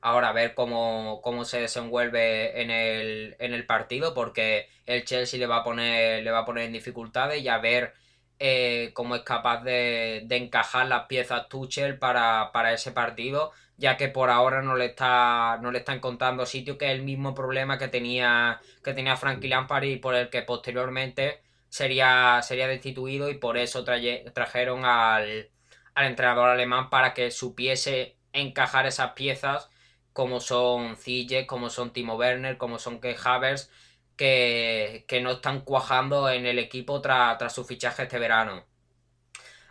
Ahora 0.05 0.29
a 0.29 0.33
ver 0.33 0.53
cómo, 0.53 1.21
cómo 1.23 1.45
se 1.45 1.61
desenvuelve 1.61 2.61
en 2.61 2.71
el, 2.71 3.37
en 3.39 3.53
el 3.53 3.65
partido, 3.65 4.13
porque 4.13 4.67
el 4.85 5.05
Chelsea 5.05 5.39
le 5.39 5.47
va 5.47 5.57
a 5.57 5.63
poner, 5.63 6.23
le 6.23 6.31
va 6.31 6.39
a 6.39 6.45
poner 6.45 6.65
en 6.65 6.73
dificultades 6.73 7.41
y 7.41 7.47
a 7.47 7.57
ver 7.59 7.93
eh, 8.37 8.91
cómo 8.93 9.15
es 9.15 9.21
capaz 9.21 9.63
de, 9.63 10.23
de, 10.25 10.35
encajar 10.35 10.87
las 10.87 11.05
piezas 11.05 11.47
Tuchel 11.47 11.97
para, 11.99 12.51
para, 12.51 12.73
ese 12.73 12.91
partido, 12.91 13.53
ya 13.77 13.95
que 13.95 14.09
por 14.09 14.29
ahora 14.29 14.61
no 14.61 14.75
le 14.75 14.87
está, 14.87 15.57
no 15.61 15.71
le 15.71 15.79
está 15.79 15.93
encontrando 15.93 16.45
sitio, 16.45 16.77
que 16.77 16.87
es 16.87 16.91
el 16.91 17.03
mismo 17.03 17.33
problema 17.33 17.77
que 17.77 17.87
tenía, 17.87 18.59
que 18.83 18.93
tenía 18.93 19.15
Frankie 19.15 19.47
Lampard 19.47 19.85
y 19.85 19.97
por 19.97 20.15
el 20.15 20.29
que 20.29 20.41
posteriormente 20.41 21.41
sería, 21.69 22.41
sería 22.43 22.67
destituido 22.67 23.29
y 23.29 23.35
por 23.35 23.57
eso 23.57 23.85
trajeron 23.85 24.83
al, 24.83 25.49
al 25.95 26.05
entrenador 26.07 26.49
alemán 26.49 26.89
para 26.89 27.13
que 27.13 27.31
supiese 27.31 28.17
encajar 28.33 28.85
esas 28.85 29.13
piezas 29.13 29.69
como 30.13 30.39
son 30.39 30.97
Zille, 30.97 31.47
como 31.47 31.69
son 31.69 31.93
Timo 31.93 32.15
Werner, 32.15 32.57
como 32.57 32.79
son 32.79 33.01
Key 33.01 33.15
Havers, 33.23 33.69
que, 34.15 35.05
que, 35.07 35.21
no 35.21 35.31
están 35.31 35.61
cuajando 35.61 36.29
en 36.29 36.45
el 36.45 36.59
equipo 36.59 37.01
tras 37.01 37.53
su 37.53 37.65
fichaje 37.65 38.03
este 38.03 38.19
verano. 38.19 38.65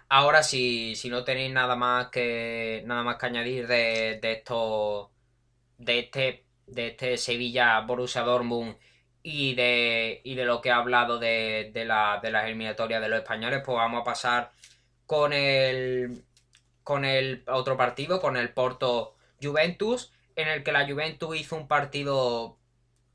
Ahora, 0.08 0.42
si, 0.42 0.94
si 0.96 1.08
no 1.08 1.24
tenéis 1.24 1.52
nada 1.52 1.76
más 1.76 2.08
que 2.08 2.82
nada 2.86 3.02
más 3.02 3.16
que 3.16 3.26
añadir 3.26 3.66
de, 3.66 4.18
de 4.20 4.32
esto 4.32 5.10
de 5.78 6.00
este 6.00 6.44
de 6.66 6.88
este 6.88 7.16
Sevilla 7.18 7.80
Borussia 7.80 8.22
Dortmund 8.22 8.76
y 9.22 9.54
de, 9.54 10.20
y 10.24 10.34
de 10.34 10.44
lo 10.44 10.60
que 10.60 10.70
ha 10.70 10.76
hablado 10.76 11.18
de, 11.18 11.70
de, 11.72 11.84
la, 11.84 12.20
de 12.22 12.30
las 12.30 12.44
eliminatorias 12.46 13.00
de 13.00 13.08
los 13.08 13.20
españoles, 13.20 13.62
pues 13.64 13.76
vamos 13.76 14.02
a 14.02 14.04
pasar 14.04 14.52
con 15.06 15.32
el 15.32 16.24
con 16.82 17.04
el 17.04 17.44
otro 17.48 17.76
partido, 17.76 18.20
con 18.20 18.36
el 18.36 18.50
Porto 18.50 19.14
Juventus, 19.40 20.12
en 20.36 20.48
el 20.48 20.62
que 20.62 20.72
la 20.72 20.86
Juventus 20.86 21.36
hizo 21.36 21.56
un 21.56 21.68
partido, 21.68 22.58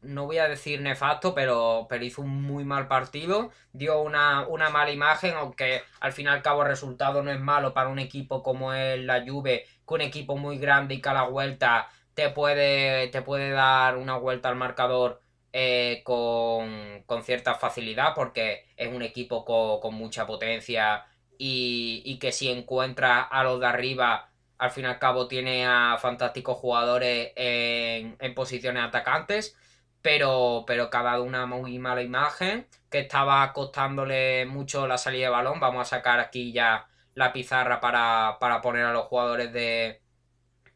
no 0.01 0.25
voy 0.25 0.37
a 0.37 0.47
decir 0.47 0.81
nefasto, 0.81 1.33
pero, 1.33 1.87
pero 1.89 2.05
hizo 2.05 2.21
un 2.21 2.41
muy 2.43 2.63
mal 2.63 2.87
partido, 2.87 3.51
dio 3.73 4.01
una, 4.01 4.47
una 4.47 4.69
mala 4.69 4.91
imagen, 4.91 5.35
aunque 5.35 5.83
al 5.99 6.13
fin 6.13 6.25
y 6.25 6.29
al 6.29 6.41
cabo 6.41 6.61
el 6.63 6.69
resultado 6.69 7.23
no 7.23 7.31
es 7.31 7.39
malo 7.39 7.73
para 7.73 7.89
un 7.89 7.99
equipo 7.99 8.43
como 8.43 8.73
es 8.73 8.99
la 8.99 9.23
Juve, 9.25 9.65
que 9.87 9.93
un 9.93 10.01
equipo 10.01 10.37
muy 10.37 10.57
grande 10.57 10.95
y 10.95 11.01
que 11.01 11.09
a 11.09 11.13
la 11.13 11.23
vuelta 11.23 11.89
te 12.13 12.29
puede, 12.29 13.07
te 13.09 13.21
puede 13.21 13.51
dar 13.51 13.97
una 13.97 14.17
vuelta 14.17 14.49
al 14.49 14.55
marcador 14.55 15.21
eh, 15.53 16.01
con, 16.03 17.03
con, 17.05 17.23
cierta 17.23 17.55
facilidad, 17.55 18.13
porque 18.15 18.65
es 18.75 18.93
un 18.93 19.01
equipo 19.01 19.45
con, 19.45 19.79
con 19.79 19.95
mucha 19.95 20.25
potencia 20.27 21.05
y, 21.37 22.01
y 22.05 22.19
que 22.19 22.31
si 22.31 22.49
encuentra 22.49 23.21
a 23.21 23.43
los 23.43 23.59
de 23.59 23.67
arriba 23.67 24.26
al 24.57 24.71
fin 24.71 24.85
y 24.85 24.87
al 24.87 24.99
cabo 24.99 25.27
tiene 25.27 25.65
a 25.65 25.97
fantásticos 25.99 26.57
jugadores 26.57 27.31
en, 27.35 28.17
posiciones 28.35 28.83
atacantes, 28.83 29.55
pero, 30.01 30.63
pero 30.67 30.89
que 30.89 30.97
ha 30.97 31.03
dado 31.03 31.23
una 31.23 31.45
muy 31.45 31.79
mala 31.79 32.01
imagen, 32.01 32.67
que 32.89 32.99
estaba 32.99 33.51
costándole 33.53 34.45
mucho 34.45 34.87
la 34.87 34.97
salida 34.97 35.25
de 35.25 35.31
balón. 35.31 35.59
Vamos 35.59 35.81
a 35.81 35.97
sacar 35.97 36.19
aquí 36.19 36.51
ya 36.53 36.87
la 37.13 37.33
pizarra 37.33 37.79
para, 37.79 38.37
para 38.39 38.61
poner 38.61 38.85
a 38.85 38.93
los 38.93 39.05
jugadores 39.05 39.51
de, 39.53 40.01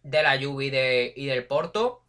de 0.04 0.24
la 0.24 0.40
Juve 0.40 1.14
y 1.16 1.26
del 1.26 1.46
Porto. 1.48 2.04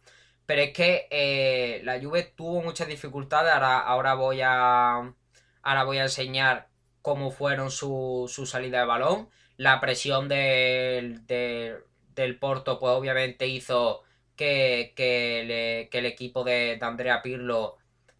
Pero 0.45 0.61
es 0.61 0.73
que 0.73 1.07
eh, 1.09 1.81
la 1.83 1.99
Juve 2.01 2.23
tuvo 2.23 2.61
muchas 2.61 2.87
dificultades. 2.87 3.53
Ahora, 3.53 3.79
ahora, 3.79 4.13
voy 4.15 4.41
a, 4.43 5.13
ahora 5.61 5.83
voy 5.85 5.99
a 5.99 6.03
enseñar 6.03 6.67
cómo 7.01 7.31
fueron 7.31 7.71
su, 7.71 8.29
su 8.33 8.45
salida 8.45 8.79
de 8.79 8.85
balón 8.85 9.29
la 9.57 9.79
presión 9.79 10.27
del, 10.27 11.25
del 11.27 12.39
Porto, 12.39 12.79
pues 12.79 12.93
obviamente 12.93 13.47
hizo 13.47 14.03
que, 14.35 14.93
que, 14.95 15.89
el 15.91 16.05
equipo 16.05 16.43
de, 16.43 16.79
Andrea 16.81 17.21
Pirlo 17.21 17.77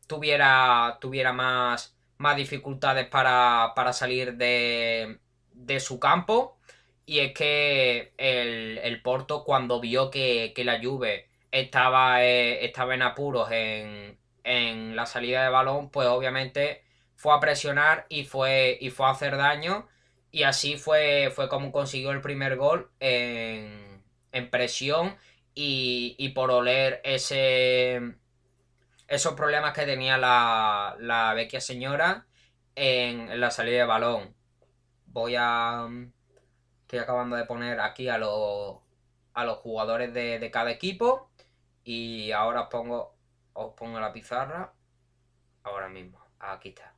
tuviera, 0.08 0.98
tuviera 1.02 1.34
más, 1.34 1.96
más 2.18 2.36
dificultades 2.38 3.08
para, 3.08 3.74
para 3.76 3.94
salir 3.94 4.36
de, 4.36 5.20
de, 5.54 5.80
su 5.80 6.00
campo. 6.00 6.58
Y 7.06 7.20
es 7.20 7.34
que 7.34 8.14
el, 8.18 8.78
el 8.80 9.02
Porto, 9.02 9.44
cuando 9.44 9.80
vio 9.82 10.10
que, 10.10 10.54
que 10.56 10.64
la 10.64 10.80
Juve 10.82 11.30
estaba, 11.52 12.24
eh, 12.24 12.66
estaba 12.66 12.96
en 12.96 13.02
apuros 13.02 13.52
en, 13.52 14.18
en 14.44 14.96
la 14.96 15.06
salida 15.06 15.44
de 15.44 15.50
balón, 15.50 15.90
pues 15.90 16.08
obviamente 16.08 16.84
fue 17.16 17.34
a 17.34 17.40
presionar 17.40 18.06
y 18.10 18.26
fue, 18.26 18.78
y 18.82 18.90
fue 18.90 19.08
a 19.08 19.12
hacer 19.12 19.38
daño 19.38 19.88
y 20.34 20.44
así 20.44 20.78
fue, 20.78 21.32
fue 21.34 21.48
como 21.48 21.72
consiguió 21.72 22.12
el 22.12 22.22
primer 22.22 22.58
gol 22.58 22.92
en, 23.00 24.04
en 24.32 24.50
presión 24.50 25.16
y, 25.54 26.16
y, 26.18 26.30
por 26.30 26.50
oler 26.50 27.02
ese, 27.04 28.16
esos 29.08 29.36
problemas 29.36 29.74
que 29.74 29.86
tenía 29.86 30.18
la, 30.18 30.98
la 31.00 31.36
vecchia 31.36 31.62
señora 31.62 32.26
en, 32.76 33.40
la 33.40 33.52
salida 33.52 33.78
de 33.78 33.86
balón. 33.86 34.36
Voy 35.06 35.36
a... 35.38 35.88
Estoy 36.82 37.00
acabando 37.00 37.36
de 37.36 37.46
poner 37.46 37.80
aquí 37.80 38.10
a 38.10 38.18
los, 38.18 38.80
a 39.36 39.46
los 39.46 39.60
jugadores 39.60 40.16
de, 40.16 40.40
de 40.40 40.52
cada 40.52 40.72
equipo 40.72 41.30
y 41.84 42.32
ahora 42.32 42.62
os 42.62 42.70
pongo, 42.70 43.16
os 43.54 43.76
pongo 43.76 44.00
la 44.00 44.12
pizarra 44.12 44.74
ahora 45.64 45.90
mismo. 45.90 46.20
Aquí 46.40 46.70
está. 46.70 46.96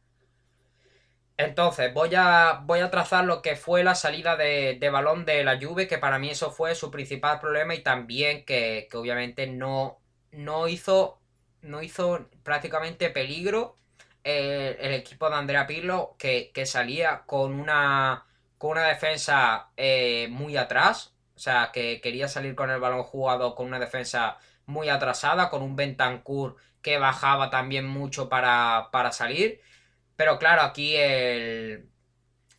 Entonces, 1.37 1.93
voy 1.93 2.15
a, 2.15 2.61
voy 2.63 2.79
a 2.79 2.89
trazar 2.89 3.25
lo 3.25 3.41
que 3.41 3.57
fue 3.57 3.83
la 3.83 3.95
salida 3.95 4.37
de, 4.37 4.89
balón 4.91 5.25
de 5.25 5.43
la 5.43 5.59
Juve, 5.59 5.87
que 5.87 5.97
para 5.97 6.17
mí 6.17 6.29
eso 6.29 6.51
fue 6.51 6.75
su 6.75 6.89
principal 6.91 7.39
problema 7.39 7.75
y 7.75 7.83
también 7.83 8.45
que, 8.45 8.87
obviamente 8.93 9.45
no, 9.47 9.99
no, 10.31 10.67
hizo, 10.69 11.19
no 11.61 11.81
hizo 11.81 12.29
prácticamente 12.43 13.09
peligro 13.09 13.77
eh, 14.23 14.77
el 14.79 14.93
equipo 14.93 15.29
de 15.29 15.35
Andrea 15.35 15.67
Pirlo, 15.67 16.15
que, 16.17 16.51
salía 16.65 17.23
con 17.25 17.59
una, 17.59 18.25
con 18.57 18.71
una 18.71 18.87
defensa 18.87 19.69
eh, 19.75 20.27
muy 20.31 20.55
atrás, 20.55 21.13
o 21.35 21.39
sea, 21.39 21.71
que 21.73 21.99
quería 22.01 22.29
salir 22.29 22.55
con 22.55 22.71
el 22.71 22.79
balón 22.79 23.03
jugado 23.03 23.55
con 23.55 23.67
una 23.67 23.79
defensa 23.79 24.37
muy 24.65 24.89
atrasada, 24.89 25.49
con 25.49 25.61
un 25.63 25.75
Bentancur 25.75 26.55
que 26.81 26.97
bajaba 26.97 27.49
también 27.49 27.85
mucho 27.87 28.29
para, 28.29 28.89
para 28.91 29.11
salir. 29.11 29.61
Pero 30.15 30.39
claro, 30.39 30.62
aquí 30.62 30.95
el, 30.95 31.89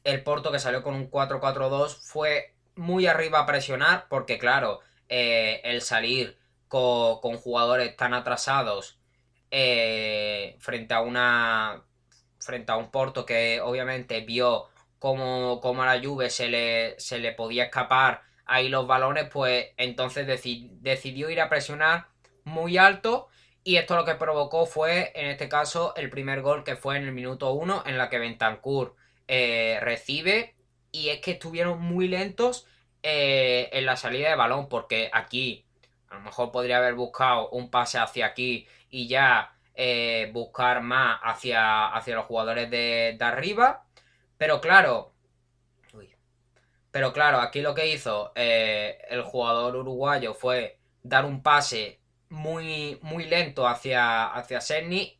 el 0.04 0.22
Porto 0.22 0.52
que 0.52 0.58
salió 0.58 0.82
con 0.82 0.94
un 0.94 1.10
4-4-2 1.10 1.96
fue 2.02 2.54
muy 2.76 3.06
arriba 3.06 3.40
a 3.40 3.46
presionar 3.46 4.06
porque 4.08 4.38
claro, 4.38 4.80
eh, 5.08 5.60
el 5.64 5.82
salir 5.82 6.38
con, 6.68 7.36
jugadores 7.38 7.96
tan 7.96 8.14
atrasados 8.14 8.98
eh, 9.50 10.56
frente 10.60 10.94
a 10.94 11.00
una 11.00 11.82
frente 12.38 12.72
a 12.72 12.76
un 12.76 12.90
Porto 12.90 13.26
que 13.26 13.60
obviamente 13.60 14.20
vio 14.20 14.66
como, 14.98 15.60
como 15.60 15.82
a 15.82 15.96
la 15.96 16.04
Juve 16.04 16.30
se 16.30 16.48
le, 16.48 16.98
se 17.00 17.18
le 17.18 17.32
podía 17.32 17.64
escapar 17.64 18.22
ahí 18.44 18.68
los 18.68 18.86
balones, 18.86 19.28
pues 19.32 19.68
entonces 19.76 20.26
decidió 20.80 21.30
ir 21.30 21.40
a 21.40 21.48
presionar 21.48 22.06
muy 22.44 22.78
alto 22.78 23.28
y 23.66 23.78
esto 23.78 23.96
lo 23.96 24.04
que 24.04 24.14
provocó 24.14 24.64
fue, 24.64 25.10
en 25.16 25.26
este 25.26 25.48
caso, 25.48 25.92
el 25.96 26.08
primer 26.08 26.40
gol 26.40 26.62
que 26.62 26.76
fue 26.76 26.98
en 26.98 27.02
el 27.02 27.10
minuto 27.10 27.50
1, 27.50 27.82
en 27.86 27.98
la 27.98 28.08
que 28.08 28.20
Bentancur 28.20 28.94
eh, 29.26 29.78
recibe. 29.82 30.54
Y 30.92 31.08
es 31.08 31.20
que 31.20 31.32
estuvieron 31.32 31.82
muy 31.82 32.06
lentos 32.06 32.68
eh, 33.02 33.68
en 33.72 33.84
la 33.84 33.96
salida 33.96 34.28
de 34.28 34.36
balón, 34.36 34.68
porque 34.68 35.10
aquí 35.12 35.66
a 36.10 36.14
lo 36.14 36.20
mejor 36.20 36.52
podría 36.52 36.78
haber 36.78 36.94
buscado 36.94 37.50
un 37.50 37.68
pase 37.68 37.98
hacia 37.98 38.26
aquí 38.26 38.68
y 38.88 39.08
ya 39.08 39.52
eh, 39.74 40.30
buscar 40.32 40.80
más 40.80 41.18
hacia, 41.24 41.88
hacia 41.88 42.14
los 42.14 42.26
jugadores 42.26 42.70
de, 42.70 43.16
de 43.18 43.24
arriba. 43.24 43.84
Pero 44.38 44.60
claro, 44.60 45.12
pero 46.92 47.12
claro, 47.12 47.40
aquí 47.40 47.62
lo 47.62 47.74
que 47.74 47.88
hizo 47.88 48.30
el 48.36 49.22
jugador 49.22 49.74
uruguayo 49.74 50.34
fue 50.34 50.78
dar 51.02 51.24
un 51.24 51.42
pase 51.42 51.98
muy, 52.28 52.98
muy 53.02 53.24
lento 53.24 53.66
hacia, 53.66 54.26
hacia 54.26 54.60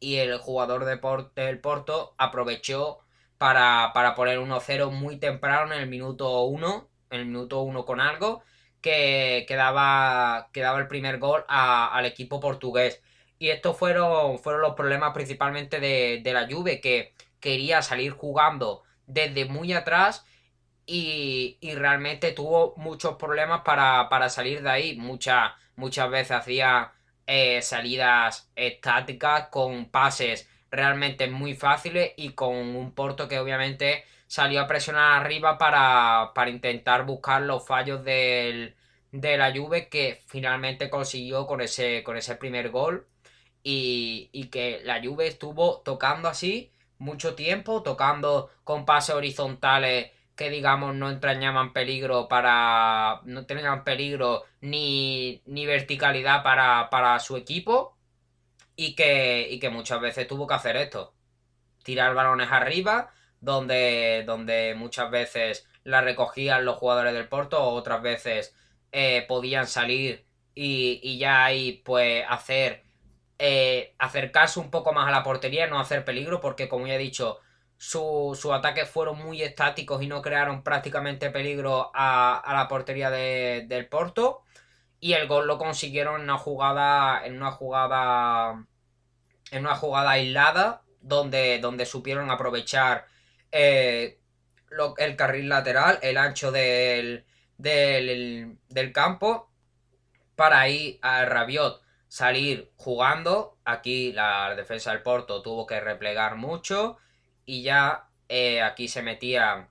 y 0.01 0.17
el 0.17 0.39
jugador 0.39 0.85
de 0.85 1.01
del 1.35 1.61
Porto 1.61 2.15
aprovechó 2.19 3.01
para, 3.39 3.93
para 3.95 4.15
poner 4.15 4.39
1-0 4.39 4.91
muy 4.91 5.19
temprano 5.19 5.75
en 5.75 5.81
el 5.81 5.89
minuto 5.89 6.43
1, 6.45 6.89
en 7.11 7.21
el 7.21 7.27
minuto 7.27 7.61
1 7.63 7.85
con 7.85 8.01
algo, 8.01 8.43
que, 8.81 9.47
daba, 9.57 10.49
el 10.55 10.89
primer 10.89 11.19
gol 11.19 11.45
al 11.49 12.05
equipo 12.07 12.41
portugués. 12.41 13.03
Y 13.39 13.51
estos 13.51 13.77
fueron, 13.77 14.39
fueron 14.39 14.63
los 14.63 14.75
problemas 14.75 15.13
principalmente 15.13 15.81
de, 15.81 16.33
la 16.33 16.49
Juve, 16.49 16.81
que 16.81 17.15
quería 17.41 17.83
salir 17.83 18.13
jugando 18.13 18.83
desde 19.07 19.45
muy 19.45 19.73
atrás 19.73 20.25
y, 20.87 21.59
realmente 21.75 22.33
tuvo 22.33 22.75
muchos 22.77 23.17
problemas 23.17 23.63
para, 23.63 24.29
salir 24.31 24.63
de 24.63 24.71
ahí. 24.71 24.97
Muchas, 24.97 25.53
muchas 25.77 26.11
veces 26.11 26.33
hacía 26.33 26.93
eh, 27.27 27.63
salidas 27.63 28.51
estáticas 28.57 29.49
con 29.49 29.87
pases 29.91 30.49
realmente 30.71 31.29
muy 31.29 31.55
fáciles 31.55 32.13
y 32.17 32.31
con 32.31 32.55
un 32.55 32.93
Porto 32.93 33.29
que 33.29 33.39
obviamente 33.39 34.05
salió 34.27 34.61
a 34.61 34.67
presionar 34.67 35.21
arriba 35.23 35.59
para, 35.59 36.33
para 36.35 36.51
intentar 36.51 37.05
buscar 37.07 37.43
los 37.43 37.67
fallos 37.67 38.05
del, 38.05 38.75
de 39.13 39.37
la 39.37 39.53
Juve 39.55 39.89
que 39.89 40.23
finalmente 40.27 40.91
consiguió 40.91 41.47
con 41.47 41.61
ese, 41.61 42.03
con 42.03 42.17
ese 42.17 42.37
primer 42.37 42.71
gol. 42.71 43.07
Y, 43.63 44.31
y 44.33 44.47
que 44.49 44.81
la 44.85 45.03
Juve 45.03 45.27
estuvo 45.27 45.81
tocando 45.81 46.29
así 46.29 46.71
mucho 46.99 47.35
tiempo, 47.35 47.83
tocando 47.83 48.51
con 48.65 48.85
pases 48.85 49.15
horizontales 49.17 50.13
que 50.37 50.51
digamos 50.51 50.95
no 50.95 51.11
entrañaban 51.11 51.73
peligro 51.73 52.29
para. 52.29 53.21
no 53.25 53.47
tenían 53.47 53.85
peligro 53.85 54.45
ni, 54.61 55.43
ni 55.47 55.67
verticalidad 55.67 56.43
para, 56.43 56.91
para 56.91 57.19
su 57.21 57.37
equipo. 57.37 57.97
Y 58.79 58.95
que, 58.95 59.49
y 59.51 59.59
que 59.59 59.71
muchas 59.71 60.01
veces 60.03 60.29
tuvo 60.29 60.47
que 60.47 60.55
hacer 60.55 60.77
esto. 60.77 61.15
Tirar 61.83 62.15
balones 62.15 62.53
arriba, 62.53 63.11
donde, 63.41 64.25
donde 64.27 64.75
muchas 64.77 65.11
veces 65.11 65.67
la 65.83 66.03
recogían 66.03 66.67
los 66.67 66.77
jugadores 66.77 67.15
del 67.15 67.29
Porto, 67.29 67.63
otras 67.63 68.03
veces 68.03 68.55
eh, 68.93 69.25
podían 69.29 69.67
salir 69.67 70.27
y, 70.55 71.01
y, 71.03 71.19
ya 71.19 71.45
ahí 71.45 71.81
pues 71.85 72.25
hacer 72.29 72.87
eh, 73.39 73.95
acercarse 73.99 74.59
un 74.61 74.71
poco 74.71 74.93
más 74.93 75.09
a 75.09 75.11
la 75.11 75.23
portería, 75.23 75.67
no 75.67 75.79
hacer 75.79 76.05
peligro, 76.05 76.41
porque 76.41 76.69
como 76.69 76.87
ya 76.87 76.95
he 76.95 76.99
dicho, 76.99 77.39
sus 77.79 78.45
ataques 78.47 78.89
fueron 78.89 79.19
muy 79.19 79.43
estáticos 79.43 80.03
y 80.03 80.07
no 80.07 80.23
crearon 80.23 80.63
prácticamente 80.63 81.31
peligro 81.31 81.91
a, 81.95 82.43
la 82.53 82.69
portería 82.69 83.11
del 83.11 83.89
Porto. 83.89 84.43
Y 84.99 85.13
el 85.13 85.29
gol 85.29 85.47
lo 85.47 85.59
consiguieron 85.59 86.17
en 86.17 86.23
una 86.23 86.39
jugada. 86.39 87.25
En 87.27 87.37
una 87.37 87.53
jugada. 87.53 88.65
En 89.51 89.67
una 89.67 89.77
jugada 89.77 90.11
aislada. 90.13 90.83
Donde, 91.01 91.61
donde 91.61 91.87
supieron 91.87 92.31
aprovechar 92.33 93.07
eh, 93.53 94.19
el 94.99 95.17
carril 95.17 95.49
lateral, 95.49 96.01
el 96.03 96.17
ancho 96.17 96.51
del, 96.51 97.25
del, 97.59 98.93
campo. 98.93 99.51
Para 100.35 100.69
ir 100.69 100.99
al 101.03 101.27
Rabiot 101.29 101.83
salir 102.09 102.73
jugando. 102.77 103.59
Aquí 103.65 104.13
la 104.13 104.55
defensa 104.57 104.91
del 104.93 105.03
Porto 105.03 105.43
tuvo 105.43 105.67
que 105.67 105.81
replegar 105.81 106.37
mucho 106.37 106.99
y 107.47 107.63
ya 107.63 108.09
eh, 108.29 108.63
aquí 108.63 108.89
se 108.89 109.03
metía, 109.03 109.71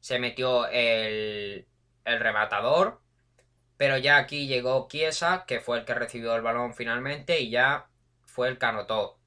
se 0.00 0.18
metió 0.18 0.68
el, 0.68 1.66
el 2.04 2.20
rematador, 2.20 3.02
pero 3.76 3.98
ya 3.98 4.18
aquí 4.18 4.46
llegó 4.46 4.88
Chiesa, 4.90 5.44
que 5.46 5.60
fue 5.60 5.78
el 5.78 5.84
que 5.84 5.94
recibió 5.94 6.34
el 6.36 6.42
balón 6.42 6.74
finalmente 6.74 7.40
y 7.40 7.50
ya 7.50 7.88
fue 8.24 8.48
el 8.48 8.58
que 8.58 8.66
anotó. 8.66 9.18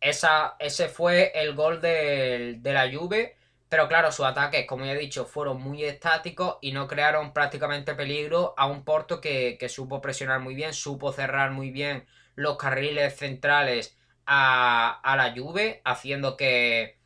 Esa, 0.00 0.56
ese 0.58 0.88
fue 0.88 1.32
el 1.34 1.54
gol 1.54 1.80
de, 1.80 2.56
de 2.60 2.72
la 2.74 2.90
Juve, 2.92 3.36
pero 3.68 3.88
claro, 3.88 4.12
sus 4.12 4.26
ataques, 4.26 4.66
como 4.66 4.84
ya 4.84 4.92
he 4.92 4.98
dicho, 4.98 5.24
fueron 5.26 5.62
muy 5.62 5.84
estáticos 5.84 6.58
y 6.60 6.72
no 6.72 6.86
crearon 6.88 7.32
prácticamente 7.32 7.94
peligro 7.94 8.54
a 8.56 8.66
un 8.66 8.84
Porto 8.84 9.20
que, 9.20 9.56
que 9.58 9.68
supo 9.68 10.00
presionar 10.02 10.40
muy 10.40 10.54
bien, 10.54 10.74
supo 10.74 11.12
cerrar 11.12 11.52
muy 11.52 11.70
bien 11.70 12.06
los 12.36 12.56
carriles 12.58 13.16
centrales 13.16 13.96
a, 14.26 15.00
a 15.02 15.16
la 15.16 15.32
Juve, 15.34 15.80
haciendo 15.84 16.36
que, 16.36 16.98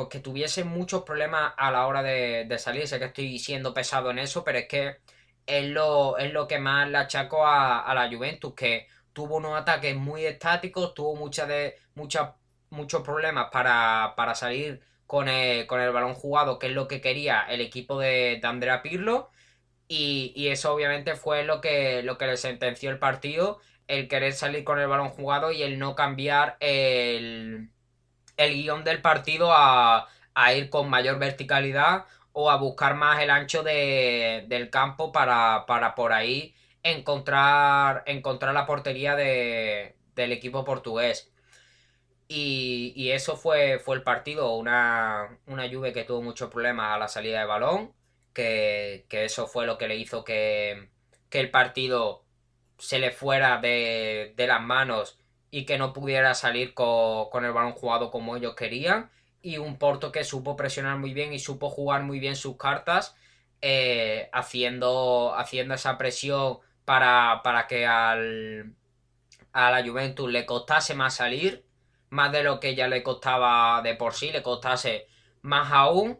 pues 0.00 0.08
que 0.08 0.20
tuviese 0.20 0.64
muchos 0.64 1.02
problemas 1.02 1.52
a 1.58 1.70
la 1.70 1.86
hora 1.86 2.02
de, 2.02 2.56
salir. 2.58 2.88
Sé 2.88 2.98
que 2.98 3.04
estoy 3.06 3.38
siendo 3.38 3.74
pesado 3.74 4.10
en 4.10 4.18
eso, 4.18 4.42
pero 4.42 4.56
es 4.58 4.66
que 4.66 4.96
es 5.46 5.66
lo, 5.68 6.16
es 6.16 6.32
lo 6.32 6.48
que 6.48 6.58
más 6.58 6.88
le 6.88 6.96
achaco 6.96 7.46
a, 7.46 7.92
la 7.94 8.08
Juventus, 8.08 8.54
que 8.54 8.86
tuvo 9.12 9.36
unos 9.36 9.60
ataques 9.60 9.94
muy 9.94 10.24
estáticos, 10.24 10.94
tuvo 10.94 11.16
muchas 11.16 11.48
de, 11.48 11.76
muchos 11.94 13.02
problemas 13.04 13.48
para, 13.52 14.34
salir 14.34 14.80
con 15.06 15.28
el, 15.28 15.66
con 15.66 15.82
el, 15.82 15.92
balón 15.92 16.14
jugado, 16.14 16.58
que 16.58 16.68
es 16.68 16.72
lo 16.72 16.88
que 16.88 17.02
quería 17.02 17.42
el 17.42 17.60
equipo 17.60 17.98
de, 18.00 18.40
Andrea 18.42 18.80
Pirlo. 18.82 19.30
Y, 19.86 20.48
eso 20.48 20.72
obviamente 20.72 21.14
fue 21.14 21.44
lo 21.44 21.60
que, 21.60 22.02
lo 22.02 22.16
que 22.16 22.26
le 22.26 22.38
sentenció 22.38 22.88
el 22.90 22.98
partido, 22.98 23.58
el 23.86 24.08
querer 24.08 24.32
salir 24.32 24.64
con 24.64 24.78
el 24.78 24.88
balón 24.88 25.10
jugado 25.10 25.52
y 25.52 25.62
el 25.62 25.78
no 25.78 25.94
cambiar 25.94 26.56
el, 26.60 27.70
el 28.40 28.54
guion 28.54 28.84
del 28.84 29.02
partido 29.02 29.50
a, 29.52 30.08
ir 30.56 30.70
con 30.70 30.88
mayor 30.88 31.18
verticalidad 31.18 32.06
o 32.32 32.50
a 32.50 32.56
buscar 32.56 32.94
más 32.94 33.20
el 33.22 33.30
ancho 33.30 33.62
del 33.62 34.70
campo 34.70 35.12
para, 35.12 35.66
por 35.94 36.12
ahí 36.12 36.54
encontrar, 36.82 38.02
encontrar 38.06 38.54
la 38.54 38.64
portería 38.66 39.14
del 39.14 40.32
equipo 40.32 40.64
portugués. 40.64 41.30
Y, 42.28 43.10
eso 43.10 43.36
fue, 43.36 43.78
fue 43.78 43.96
el 43.96 44.02
partido, 44.02 44.54
una, 44.54 45.38
una 45.46 45.66
lluvia 45.66 45.92
que 45.92 46.04
tuvo 46.04 46.22
muchos 46.22 46.48
problemas 46.50 46.94
a 46.94 46.98
la 46.98 47.08
salida 47.08 47.40
de 47.40 47.46
balón, 47.46 47.92
que, 48.32 49.06
eso 49.10 49.48
fue 49.48 49.66
lo 49.66 49.76
que 49.76 49.88
le 49.88 49.96
hizo 49.96 50.24
que, 50.24 50.88
el 51.30 51.50
partido 51.50 52.24
se 52.78 52.98
le 52.98 53.10
fuera 53.10 53.58
de, 53.60 54.32
de 54.36 54.46
las 54.46 54.62
manos 54.62 55.18
y 55.50 55.64
que 55.64 55.78
no 55.78 55.92
pudiera 55.92 56.34
salir 56.34 56.74
con, 56.74 57.44
el 57.44 57.52
balón 57.52 57.72
jugado 57.72 58.10
como 58.10 58.36
ellos 58.36 58.54
querían. 58.54 59.10
Y 59.42 59.58
un 59.58 59.78
Porto 59.78 60.12
que 60.12 60.24
supo 60.24 60.56
presionar 60.56 60.98
muy 60.98 61.14
bien 61.14 61.32
y 61.32 61.38
supo 61.38 61.70
jugar 61.70 62.02
muy 62.02 62.20
bien 62.20 62.36
sus 62.36 62.56
cartas, 62.56 63.16
eh, 63.62 64.28
haciendo, 64.32 65.34
haciendo 65.36 65.74
esa 65.74 65.98
presión 65.98 66.58
para, 66.84 67.40
para 67.42 67.66
que 67.66 67.86
al, 67.86 68.74
a 69.52 69.70
la 69.70 69.84
Juventus 69.86 70.30
le 70.30 70.46
costase 70.46 70.94
más 70.94 71.14
salir, 71.16 71.64
más 72.10 72.32
de 72.32 72.42
lo 72.42 72.60
que 72.60 72.74
ya 72.74 72.88
le 72.88 73.02
costaba 73.02 73.82
de 73.82 73.94
por 73.96 74.14
sí, 74.14 74.30
le 74.30 74.42
costase 74.42 75.06
más 75.42 75.72
aún. 75.72 76.18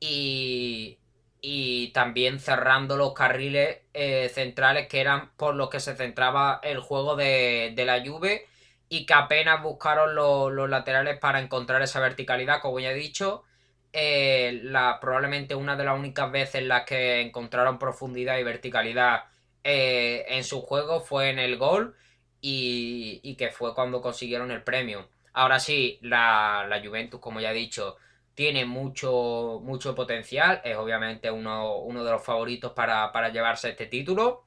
Y, 0.00 0.98
y 1.42 1.88
también 1.92 2.40
cerrando 2.40 2.96
los 2.96 3.12
carriles 3.14 3.80
eh, 3.94 4.30
centrales 4.32 4.88
que 4.88 5.00
eran 5.00 5.30
por 5.36 5.54
los 5.54 5.70
que 5.70 5.80
se 5.80 5.94
centraba 5.96 6.60
el 6.62 6.80
juego 6.80 7.16
de, 7.16 7.72
de 7.74 7.84
la 7.84 8.04
Juve 8.04 8.46
y 8.92 9.06
que 9.06 9.14
apenas 9.14 9.62
buscaron 9.62 10.16
los, 10.16 10.68
laterales 10.68 11.16
para 11.18 11.40
encontrar 11.40 11.80
esa 11.80 12.00
verticalidad, 12.00 12.60
como 12.60 12.80
ya 12.80 12.90
he 12.90 12.94
dicho. 12.94 13.44
Eh, 13.92 14.60
la, 14.64 14.98
probablemente 15.00 15.54
una 15.54 15.76
de 15.76 15.84
las 15.84 15.96
únicas 15.96 16.30
veces 16.32 16.56
en 16.56 16.68
las 16.68 16.84
que 16.84 17.20
encontraron 17.20 17.78
profundidad 17.78 18.38
y 18.38 18.42
verticalidad 18.42 19.24
eh, 19.64 20.26
en 20.28 20.44
su 20.44 20.62
juego 20.62 21.00
fue 21.00 21.30
en 21.30 21.38
el 21.38 21.56
gol 21.56 21.96
y, 22.40 23.36
que 23.36 23.50
fue 23.50 23.74
cuando 23.74 24.02
consiguieron 24.02 24.50
el 24.50 24.64
premio. 24.64 25.08
Ahora 25.34 25.60
sí, 25.60 26.00
la, 26.02 26.80
Juventus, 26.84 27.20
como 27.20 27.40
ya 27.40 27.52
he 27.52 27.54
dicho, 27.54 27.96
tiene 28.34 28.64
mucho, 28.64 29.60
mucho 29.62 29.94
potencial, 29.94 30.60
es 30.64 30.76
obviamente 30.76 31.30
uno, 31.30 31.76
uno 31.78 32.02
de 32.02 32.10
los 32.10 32.24
favoritos 32.24 32.72
para, 32.72 33.12
para 33.12 33.28
llevarse 33.28 33.70
este 33.70 33.86
título. 33.86 34.44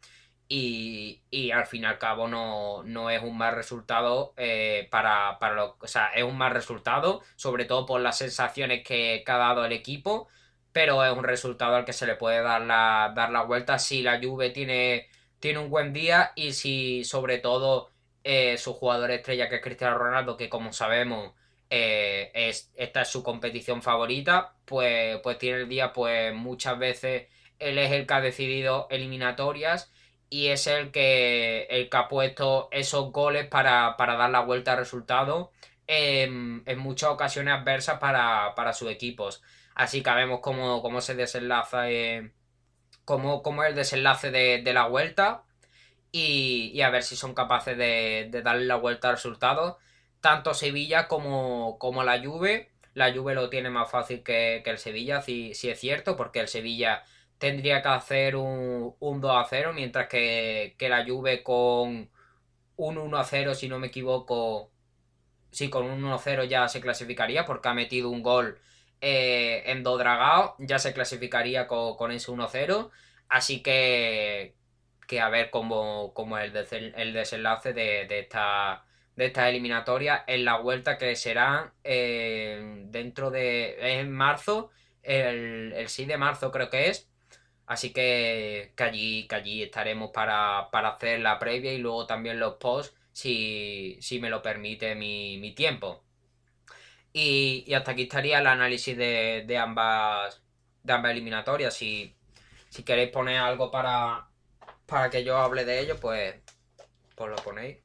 Y, 0.47 1.21
al 1.51 1.65
fin 1.65 1.83
y 1.83 1.85
al 1.85 1.97
cabo 1.97 2.27
no, 2.27 2.83
no 2.83 3.09
es 3.09 3.21
un 3.23 3.37
mal 3.37 3.55
resultado 3.55 4.33
eh, 4.37 4.87
para, 4.91 5.39
para 5.39 5.55
lo, 5.55 5.77
o 5.79 5.87
sea, 5.87 6.07
es 6.13 6.23
un 6.23 6.37
mal 6.37 6.51
resultado, 6.51 7.21
sobre 7.35 7.65
todo 7.65 7.85
por 7.85 8.01
las 8.01 8.17
sensaciones 8.19 8.83
que, 8.83 9.23
ha 9.25 9.37
dado 9.37 9.65
el 9.65 9.71
equipo, 9.71 10.27
pero 10.71 11.03
es 11.03 11.11
un 11.15 11.23
resultado 11.23 11.75
al 11.75 11.85
que 11.85 11.93
se 11.93 12.05
le 12.05 12.15
puede 12.15 12.41
dar 12.41 12.61
la, 12.61 13.13
dar 13.15 13.31
la 13.31 13.43
vuelta. 13.43 13.79
Si 13.79 14.03
la 14.03 14.19
Juve 14.21 14.51
tiene, 14.51 15.07
tiene 15.39 15.59
un 15.59 15.69
buen 15.69 15.93
día 15.93 16.33
y 16.35 16.53
si 16.53 17.03
sobre 17.03 17.39
todo 17.39 17.89
eh, 18.23 18.57
su 18.57 18.73
jugador 18.73 19.11
estrella 19.11 19.49
que 19.49 19.55
es 19.55 19.61
Cristiano 19.61 19.97
Ronaldo, 19.97 20.37
que 20.37 20.49
como 20.49 20.73
sabemos 20.73 21.33
eh, 21.69 22.31
es, 22.35 22.71
esta 22.75 23.01
es 23.01 23.07
su 23.09 23.23
competición 23.23 23.81
favorita, 23.81 24.53
pues, 24.65 25.19
pues 25.21 25.37
tiene 25.39 25.61
el 25.61 25.69
día, 25.69 25.91
pues 25.91 26.33
muchas 26.33 26.77
veces 26.77 27.27
él 27.59 27.77
es 27.79 27.91
el 27.91 28.05
que 28.05 28.13
ha 28.13 28.21
decidido 28.21 28.87
eliminatorias 28.91 29.91
y 30.33 30.47
es 30.47 30.65
el 30.65 30.89
que, 30.89 31.67
el 31.69 31.91
que 31.91 31.97
ha 31.97 32.07
puesto 32.07 32.67
esos 32.71 33.11
goles 33.11 33.45
para, 33.45 33.95
dar 33.99 34.29
la 34.31 34.39
vuelta 34.39 34.71
al 34.71 34.79
resultado 34.79 35.51
en, 35.85 36.63
muchas 36.79 37.11
ocasiones 37.11 37.53
adversas 37.53 37.99
para, 37.99 38.73
sus 38.73 38.89
equipos. 38.89 39.43
Así 39.75 40.01
que 40.01 40.09
vemos 40.09 40.39
cómo, 40.41 40.81
cómo 40.81 41.01
se 41.01 41.13
desenlaza, 41.13 41.91
eh, 41.91 42.31
cómo, 43.05 43.43
es 43.63 43.69
el 43.69 43.75
desenlace 43.75 44.31
de, 44.31 44.73
la 44.73 44.87
vuelta 44.87 45.43
y, 46.11 46.81
a 46.81 46.89
ver 46.89 47.03
si 47.03 47.15
son 47.15 47.35
capaces 47.35 47.77
de, 47.77 48.41
darle 48.43 48.65
la 48.65 48.77
vuelta 48.77 49.09
al 49.09 49.17
resultado. 49.17 49.77
Tanto 50.19 50.55
Sevilla 50.55 51.07
como, 51.07 51.77
como 51.77 52.03
la 52.03 52.19
Juve. 52.19 52.71
La 52.95 53.13
Juve 53.13 53.35
lo 53.35 53.51
tiene 53.51 53.69
más 53.69 53.91
fácil 53.91 54.23
que, 54.23 54.63
el 54.65 54.77
Sevilla, 54.79 55.21
si 55.21 55.51
es 55.51 55.79
cierto, 55.79 56.17
porque 56.17 56.39
el 56.39 56.47
Sevilla 56.47 57.03
tendría 57.43 57.81
que 57.81 57.89
hacer 57.89 58.37
un, 58.37 58.95
2 59.01 59.31
a 59.35 59.45
0, 59.49 59.73
mientras 59.73 60.07
que, 60.07 60.75
que 60.77 60.87
la 60.87 61.03
Juve 61.05 61.43
con 61.43 62.09
un 62.77 62.97
1 62.97 63.17
a 63.17 63.23
0, 63.25 63.53
si 63.53 63.67
no 63.67 63.79
me 63.79 63.87
equivoco, 63.87 64.71
sí, 65.51 65.69
con 65.69 65.83
un 65.85 66.05
1 66.05 66.15
a 66.15 66.19
0 66.19 66.45
ya 66.45 66.69
se 66.69 66.79
clasificaría 66.79 67.43
porque 67.45 67.67
ha 67.67 67.73
metido 67.73 68.09
un 68.09 68.23
gol 68.23 68.59
eh, 69.01 69.63
en 69.65 69.83
Dodragao, 69.83 70.55
ya 70.57 70.79
se 70.79 70.93
clasificaría 70.93 71.67
con, 71.67 72.11
ese 72.13 72.31
1 72.31 72.45
a 72.45 72.47
0. 72.47 72.91
Así 73.27 73.61
que, 73.61 74.55
que 75.05 75.19
a 75.19 75.27
ver 75.27 75.49
cómo, 75.49 76.13
cómo 76.13 76.37
es 76.37 76.53
el, 76.71 77.13
desenlace 77.13 77.73
de, 77.73 78.05
de 78.07 78.19
esta 78.19 78.85
de 79.17 79.25
esta 79.25 79.49
eliminatoria 79.49 80.23
en 80.27 80.45
la 80.45 80.59
vuelta 80.59 80.97
que 80.97 81.15
será 81.17 81.73
eh, 81.83 82.85
dentro 82.87 83.31
de 83.31 83.99
en 83.99 84.11
marzo 84.11 84.71
el, 85.03 85.73
el 85.73 85.89
6 85.89 86.07
de 86.07 86.17
marzo 86.17 86.51
creo 86.51 86.69
que 86.71 86.89
es 86.89 87.12
Así 87.65 87.93
que, 87.93 88.73
allí, 88.77 89.27
allí 89.31 89.63
estaremos 89.63 90.11
para, 90.11 90.59
hacer 90.59 91.19
la 91.21 91.39
previa 91.39 91.73
y 91.73 91.77
luego 91.79 92.05
también 92.05 92.39
los 92.39 92.55
posts 92.55 92.95
si, 93.11 93.97
si 94.01 94.19
me 94.19 94.29
lo 94.29 94.41
permite 94.41 94.95
mi, 94.95 95.53
tiempo. 95.55 96.03
Y, 97.13 97.73
hasta 97.73 97.91
aquí 97.91 98.03
estaría 98.03 98.39
el 98.39 98.47
análisis 98.47 98.97
de, 98.97 99.57
ambas, 99.57 100.41
de 100.83 100.93
ambas 100.93 101.11
eliminatorias. 101.11 101.73
Si, 101.73 102.15
si 102.69 102.83
queréis 102.83 103.11
poner 103.11 103.37
algo 103.37 103.71
para, 103.71 104.27
para 104.85 105.09
que 105.09 105.23
yo 105.23 105.37
hable 105.37 105.65
de 105.65 105.79
ello, 105.81 105.99
pues, 105.99 106.35
pues 107.15 107.29
lo 107.29 107.35
ponéis. 107.37 107.77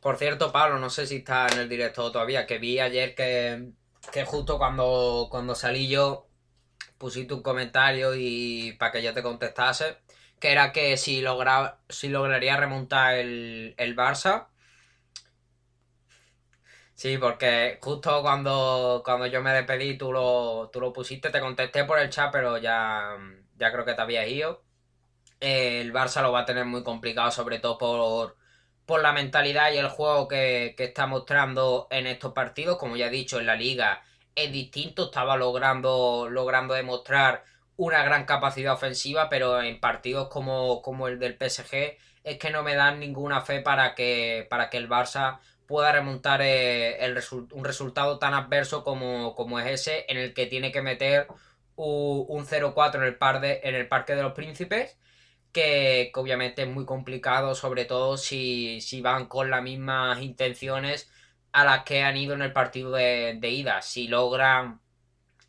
Por 0.00 0.16
cierto, 0.18 0.50
Pablo, 0.52 0.78
no 0.78 0.90
sé 0.90 1.06
si 1.06 1.16
está 1.18 1.46
en 1.48 1.60
el 1.60 1.68
directo 1.68 2.10
todavía, 2.10 2.46
que 2.46 2.58
vi 2.58 2.80
ayer 2.80 3.14
que, 3.14 3.72
que 4.10 4.24
justo 4.24 4.58
cuando, 4.58 5.28
cuando 5.30 5.54
salí 5.54 5.88
yo 5.88 6.28
pusiste 6.98 7.34
un 7.34 7.42
comentario 7.42 8.14
y 8.14 8.72
para 8.78 8.92
que 8.92 9.02
yo 9.02 9.12
te 9.14 9.22
contestase, 9.22 9.98
que 10.40 10.52
era 10.52 10.72
que 10.72 10.96
si, 10.96 11.20
logra, 11.20 11.80
si 11.88 12.08
lograría 12.08 12.56
remontar 12.56 13.14
el, 13.16 13.74
el 13.76 13.96
Barça. 13.96 14.48
Sí, 16.94 17.18
porque 17.18 17.78
justo 17.82 18.22
cuando, 18.22 19.02
cuando 19.04 19.26
yo 19.26 19.42
me 19.42 19.52
despedí, 19.52 19.98
tú 19.98 20.12
lo, 20.12 20.70
tú 20.72 20.80
lo 20.80 20.92
pusiste, 20.92 21.30
te 21.30 21.40
contesté 21.40 21.84
por 21.84 21.98
el 21.98 22.10
chat, 22.10 22.30
pero 22.32 22.58
ya, 22.58 23.16
ya 23.56 23.72
creo 23.72 23.84
que 23.84 23.94
te 23.94 24.02
habías 24.02 24.28
ido. 24.28 24.62
El 25.40 25.92
Barça 25.92 26.22
lo 26.22 26.32
va 26.32 26.40
a 26.40 26.44
tener 26.46 26.64
muy 26.66 26.82
complicado, 26.84 27.30
sobre 27.30 27.58
todo 27.58 27.78
por, 27.78 28.36
por 28.92 29.00
la 29.00 29.14
mentalidad 29.14 29.72
y 29.72 29.78
el 29.78 29.88
juego 29.88 30.28
que, 30.28 30.74
está 30.76 31.06
mostrando 31.06 31.88
en 31.90 32.06
estos 32.06 32.34
partidos. 32.34 32.76
Como 32.76 32.94
ya 32.94 33.06
he 33.06 33.10
dicho, 33.10 33.40
en 33.40 33.46
la 33.46 33.56
liga 33.56 34.02
es 34.34 34.52
distinto, 34.52 35.06
estaba 35.06 35.38
logrando, 35.38 36.28
logrando 36.28 36.74
demostrar 36.74 37.42
una 37.78 38.04
gran 38.04 38.26
capacidad 38.26 38.74
ofensiva, 38.74 39.30
pero 39.30 39.62
en 39.62 39.80
partidos 39.80 40.28
como, 40.28 41.08
el 41.08 41.18
del 41.18 41.38
PSG 41.38 41.96
es 42.22 42.36
que 42.38 42.50
no 42.50 42.62
me 42.62 42.74
dan 42.74 43.00
ninguna 43.00 43.40
fe 43.40 43.62
para 43.62 43.94
que, 43.94 44.46
para 44.50 44.68
que 44.68 44.76
el 44.76 44.90
Barça 44.90 45.38
pueda 45.66 45.90
remontar 45.90 46.42
eh, 46.42 47.02
el 47.02 47.18
un 47.52 47.64
resultado 47.64 48.18
tan 48.18 48.34
adverso 48.34 48.84
como, 48.84 49.58
es 49.58 49.68
ese, 49.68 50.04
en 50.10 50.18
el 50.18 50.34
que 50.34 50.44
tiene 50.44 50.70
que 50.70 50.82
meter 50.82 51.28
un, 51.76 52.26
un 52.28 52.46
0-4 52.46 52.96
en, 52.96 53.68
en 53.68 53.74
el 53.74 53.88
Parque 53.88 54.14
de 54.14 54.22
los 54.22 54.34
Príncipes 54.34 54.98
que, 55.52 56.12
obviamente 56.14 56.62
es 56.62 56.68
muy 56.68 56.84
complicado, 56.86 57.54
sobre 57.54 57.84
todo 57.84 58.16
si, 58.16 58.80
van 59.02 59.26
con 59.26 59.50
las 59.50 59.62
mismas 59.62 60.20
intenciones 60.22 61.10
a 61.52 61.64
las 61.64 61.84
que 61.84 62.02
han 62.02 62.16
ido 62.16 62.34
en 62.34 62.42
el 62.42 62.52
partido 62.52 62.92
de, 62.92 63.38
ida. 63.42 63.82
Si 63.82 64.08
logran 64.08 64.80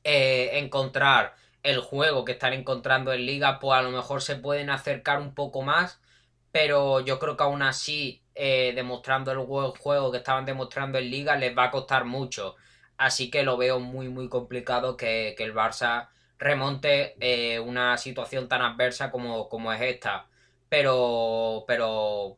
eh, 0.03 0.59
encontrar 0.59 1.35
el 1.63 1.79
juego 1.79 2.25
que 2.25 2.33
están 2.33 2.53
encontrando 2.53 3.13
en 3.13 3.25
liga, 3.25 3.59
pues 3.59 3.79
a 3.79 3.81
lo 3.83 3.91
mejor 3.91 4.21
se 4.21 4.35
pueden 4.35 4.69
acercar 4.69 5.19
un 5.21 5.33
poco 5.33 5.61
más, 5.61 6.01
pero 6.51 6.99
yo 7.01 7.19
creo 7.19 7.37
que 7.37 7.43
aún 7.43 7.61
así, 7.63 8.23
eh, 8.35 8.73
demostrando 8.75 9.31
el 9.31 9.39
juego 9.39 10.11
que 10.11 10.17
estaban 10.17 10.45
demostrando 10.45 10.97
en 10.99 11.09
liga, 11.09 11.35
les 11.37 11.57
va 11.57 11.65
a 11.65 11.71
costar 11.71 12.05
mucho. 12.05 12.55
Así 12.97 13.29
que 13.31 13.43
lo 13.43 13.57
veo 13.57 13.79
muy, 13.79 14.09
muy 14.09 14.29
complicado 14.29 14.97
que, 14.97 15.35
que 15.37 15.43
el 15.43 15.53
Barça 15.55 16.09
remonte 16.43 17.15
eh, 17.19 17.60
una 17.60 17.97
situación 17.97 18.47
tan 18.47 18.62
adversa 18.62 19.12
como, 19.12 19.49
como 19.49 19.71
es 19.73 19.82
esta. 19.82 20.27
Pero, 20.69 21.65
pero 21.67 22.38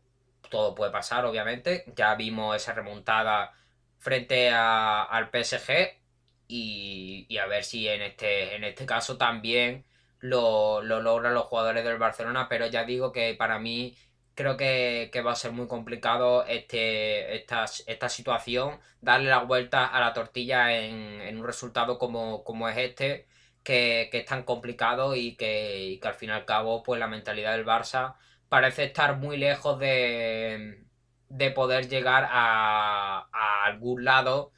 todo 0.50 0.76
puede 0.76 0.92
pasar, 0.92 1.26
obviamente. 1.26 1.86
Ya 1.96 2.16
vimos 2.16 2.56
esa 2.56 2.74
remontada 2.74 3.54
frente 4.00 4.50
al 4.52 5.30
PSG 5.32 6.00
y, 6.48 7.38
a 7.38 7.48
ver 7.48 7.64
si 7.64 7.88
en 7.88 8.02
este, 8.04 8.56
en 8.56 8.64
este 8.64 8.86
caso 8.86 9.18
también 9.18 9.86
lo, 10.20 10.82
logran 10.82 11.34
los 11.34 11.46
jugadores 11.46 11.84
del 11.84 11.98
Barcelona, 11.98 12.48
pero 12.50 12.68
ya 12.68 12.84
digo 12.86 13.12
que 13.12 13.34
para 13.36 13.60
mí 13.60 13.98
creo 14.36 14.58
que, 14.58 15.10
va 15.26 15.32
a 15.32 15.36
ser 15.36 15.52
muy 15.54 15.68
complicado 15.68 16.46
este, 16.46 17.36
esta, 17.36 17.66
esta 17.88 18.10
situación, 18.10 18.80
darle 19.02 19.30
la 19.30 19.44
vuelta 19.44 19.86
a 19.88 20.00
la 20.00 20.14
tortilla 20.14 20.78
en, 20.78 21.22
en 21.22 21.38
un 21.40 21.46
resultado 21.46 21.98
como, 21.98 22.44
como 22.44 22.70
es 22.70 22.78
este 22.78 23.28
que, 23.66 24.10
es 24.14 24.26
tan 24.26 24.44
complicado 24.44 25.16
y 25.16 25.36
que, 25.36 26.00
al 26.04 26.14
fin 26.16 26.30
y 26.30 26.34
al 26.34 26.46
cabo, 26.46 26.84
pues 26.84 27.00
la 27.00 27.08
mentalidad 27.08 27.54
del 27.54 27.66
Barça 27.66 28.16
parece 28.50 28.86
estar 28.86 29.18
muy 29.18 29.38
lejos 29.38 29.80
de, 29.80 30.86
de 31.30 31.52
poder 31.52 31.90
llegar 31.90 32.28
a, 32.32 33.28
algún 33.66 34.06
lado 34.06 34.52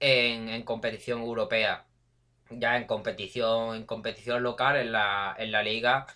en, 0.00 0.62
competición 0.64 1.20
europea. 1.22 1.86
Ya 2.50 2.76
en 2.76 2.86
competición, 2.86 3.76
en 3.76 3.86
competición 3.86 4.42
local, 4.42 4.76
en 4.76 4.92
la, 4.92 5.34
en 5.38 5.52
la 5.52 5.62
liga, 5.62 6.06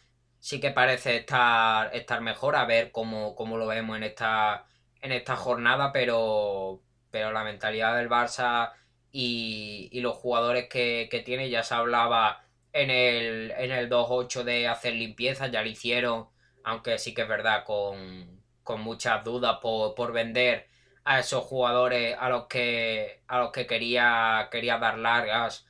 sí 0.40 0.60
que 0.60 0.70
parece 0.70 1.16
estar, 1.16 1.94
estar 1.94 2.20
mejor, 2.20 2.56
a 2.56 2.66
ver 2.66 2.92
cómo, 2.92 3.34
lo 3.38 3.66
vemos 3.66 3.96
en 3.96 4.04
esta, 4.04 4.66
en 5.00 5.12
esta 5.12 5.36
jornada, 5.36 5.92
pero, 5.92 6.82
pero 7.10 7.32
la 7.32 7.44
mentalidad 7.44 7.96
del 7.96 8.10
Barça 8.10 8.72
y, 9.16 10.00
los 10.00 10.16
jugadores 10.16 10.68
que, 10.68 11.22
tiene. 11.24 11.48
Ya 11.50 11.62
se 11.62 11.74
hablaba 11.74 12.44
en 12.72 12.90
el, 12.90 13.52
en 13.52 13.70
el 13.70 13.88
2-8 13.88 14.42
de 14.44 14.68
hacer 14.68 14.94
limpieza, 14.94 15.46
ya 15.46 15.62
lo 15.62 15.68
hicieron, 15.68 16.28
aunque 16.64 16.98
sí 16.98 17.14
que 17.14 17.22
es 17.22 17.28
verdad, 17.28 17.64
con, 17.64 18.42
muchas 18.80 19.24
dudas 19.24 19.58
por, 19.62 20.12
vender 20.12 20.68
a 21.04 21.20
esos 21.20 21.44
jugadores 21.44 22.16
a 22.18 22.28
los 22.28 22.46
que, 22.46 23.22
a 23.28 23.38
los 23.38 23.52
que 23.52 23.66
quería, 23.66 24.48
quería 24.50 24.78
dar 24.78 24.98
largas. 24.98 25.66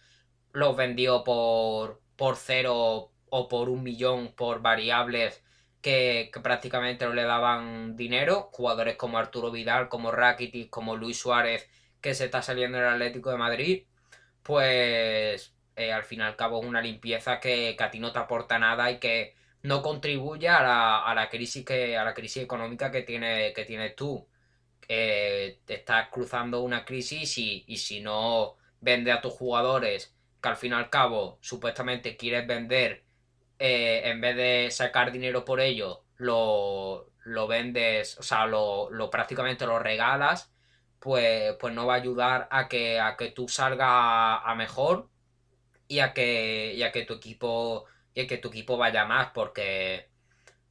Los 0.52 0.76
vendió 0.76 1.24
por, 1.24 2.00
por 2.16 2.36
cero 2.36 3.12
o 3.30 3.48
por 3.48 3.68
un 3.68 3.82
millón 3.82 4.32
por 4.34 4.62
variables 4.62 5.42
que, 5.82 6.30
que, 6.32 6.40
prácticamente 6.40 7.04
no 7.04 7.12
le 7.14 7.24
daban 7.24 7.96
dinero. 7.96 8.48
Jugadores 8.52 8.96
como 8.96 9.18
Arturo 9.18 9.50
Vidal, 9.50 9.88
como 9.88 10.12
Rakitic, 10.12 10.70
como 10.70 10.96
Luis 10.96 11.18
Suárez 11.18 11.68
que 12.04 12.14
se 12.14 12.26
está 12.26 12.42
saliendo 12.42 12.76
en 12.76 12.84
el 12.84 12.90
Atlético 12.90 13.30
de 13.30 13.38
Madrid, 13.38 13.84
pues 14.42 15.54
eh, 15.74 15.92
al 15.92 16.04
fin 16.04 16.20
y 16.20 16.22
al 16.22 16.36
cabo 16.36 16.60
es 16.60 16.66
una 16.66 16.82
limpieza 16.82 17.40
que, 17.40 17.74
a 17.80 17.90
ti 17.90 17.98
no 17.98 18.12
te 18.12 18.18
aporta 18.18 18.58
nada 18.58 18.90
y 18.90 18.98
que 18.98 19.34
no 19.62 19.80
contribuye 19.82 20.48
a 20.50 20.62
la, 21.14 21.28
crisis 21.30 21.64
que 21.64 21.96
a 21.96 22.04
la 22.04 22.12
crisis 22.12 22.42
económica 22.42 22.90
que 22.90 23.02
tiene 23.02 23.54
que 23.54 23.64
tienes 23.64 23.96
tú. 23.96 24.28
Te 24.86 25.58
estás 25.66 26.08
cruzando 26.10 26.60
una 26.60 26.84
crisis 26.84 27.38
y, 27.38 27.76
si 27.78 28.00
no 28.00 28.56
vende 28.80 29.10
a 29.12 29.22
tus 29.22 29.32
jugadores 29.32 30.14
que 30.42 30.48
al 30.50 30.56
fin 30.56 30.72
y 30.72 30.74
al 30.74 30.90
cabo 30.90 31.38
supuestamente 31.40 32.16
quieres 32.18 32.46
vender 32.46 33.04
eh, 33.58 34.02
en 34.04 34.20
vez 34.20 34.36
de 34.36 34.68
sacar 34.70 35.10
dinero 35.10 35.44
por 35.44 35.60
ello 35.60 36.04
lo, 36.16 37.10
lo 37.24 37.46
vendes 37.46 38.18
o 38.18 38.22
sea 38.22 38.46
lo, 38.46 38.90
lo 38.90 39.10
prácticamente 39.10 39.66
lo 39.66 39.78
regalas 39.78 40.53
pues, 41.04 41.54
pues 41.60 41.74
no 41.74 41.86
va 41.86 41.94
a 41.94 41.96
ayudar 41.98 42.48
a 42.50 42.66
que, 42.66 42.98
a 42.98 43.16
que 43.18 43.30
tú 43.30 43.46
salgas 43.46 43.88
a, 43.90 44.54
mejor 44.56 45.10
y 45.86 45.98
a 46.00 46.14
que, 46.14 46.90
que 46.94 47.04
tu 47.04 47.14
equipo 47.14 47.84
y 48.14 48.26
que 48.26 48.38
tu 48.38 48.48
equipo 48.48 48.78
vaya 48.78 49.04
más 49.04 49.30
porque 49.34 50.08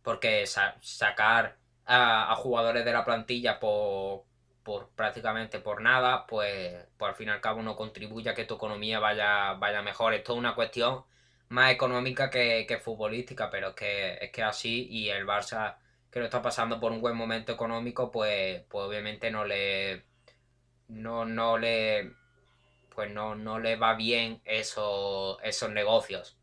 porque 0.02 0.46
sacar 0.48 1.58
a, 1.86 2.36
jugadores 2.36 2.84
de 2.86 2.93
la 2.93 3.06
plantilla 3.06 3.60
por, 3.60 4.24
por 4.63 4.89
prácticamente 4.96 5.60
por 5.60 5.82
nada 5.82 6.26
pues, 6.28 6.84
pues 6.98 7.10
al 7.10 7.15
fin 7.15 7.28
y 7.30 7.32
al 7.32 7.41
cabo 7.41 7.62
no 7.62 7.76
contribuye 7.76 8.30
a 8.30 8.34
que 8.34 8.46
tu 8.46 8.56
economía 8.56 9.00
vaya, 9.00 9.54
vaya 9.54 9.82
mejor. 9.84 10.13
Es 10.15 10.28
una 10.30 10.56
cuestión 10.56 11.04
más 11.50 11.72
económica 11.72 12.30
que, 12.32 12.82
futbolística 12.84 13.50
pero 13.52 13.69
es 13.69 13.76
que 13.76 14.17
es 14.22 14.32
que 14.32 14.43
así 14.43 14.88
y 14.89 15.10
el 15.10 15.28
Barça 15.28 15.78
que 16.12 16.19
lo 16.19 16.26
está 16.26 16.41
pasando 16.41 16.80
por 16.80 16.91
un 16.91 17.02
buen 17.02 17.15
momento 17.15 17.52
económico 17.54 18.12
pues, 18.12 18.63
pues 18.69 18.86
obviamente 18.88 19.32
no 19.32 19.46
le 19.46 20.12
no, 20.93 21.25
no 21.25 21.58
le 21.58 22.13
pues 22.95 23.12
no, 23.12 23.36
no 23.36 23.60
le 23.60 23.75
va 23.75 23.95
bien 23.95 24.41
eso, 24.45 25.39
esos 25.41 25.71
negocios. 25.71 26.38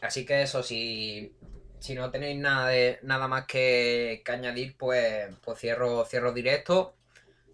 Así 0.00 0.26
que 0.26 0.42
eso, 0.42 0.62
si, 0.64 1.32
si 1.78 1.94
no 1.94 2.10
tenéis 2.10 2.38
nada, 2.38 2.68
de, 2.68 2.98
nada 3.02 3.28
más 3.28 3.46
que, 3.46 4.22
añadir, 4.26 4.76
pues, 4.76 5.28
pues 5.42 5.58
cierro, 5.60 6.04
cierro 6.04 6.32
directo. 6.32 6.96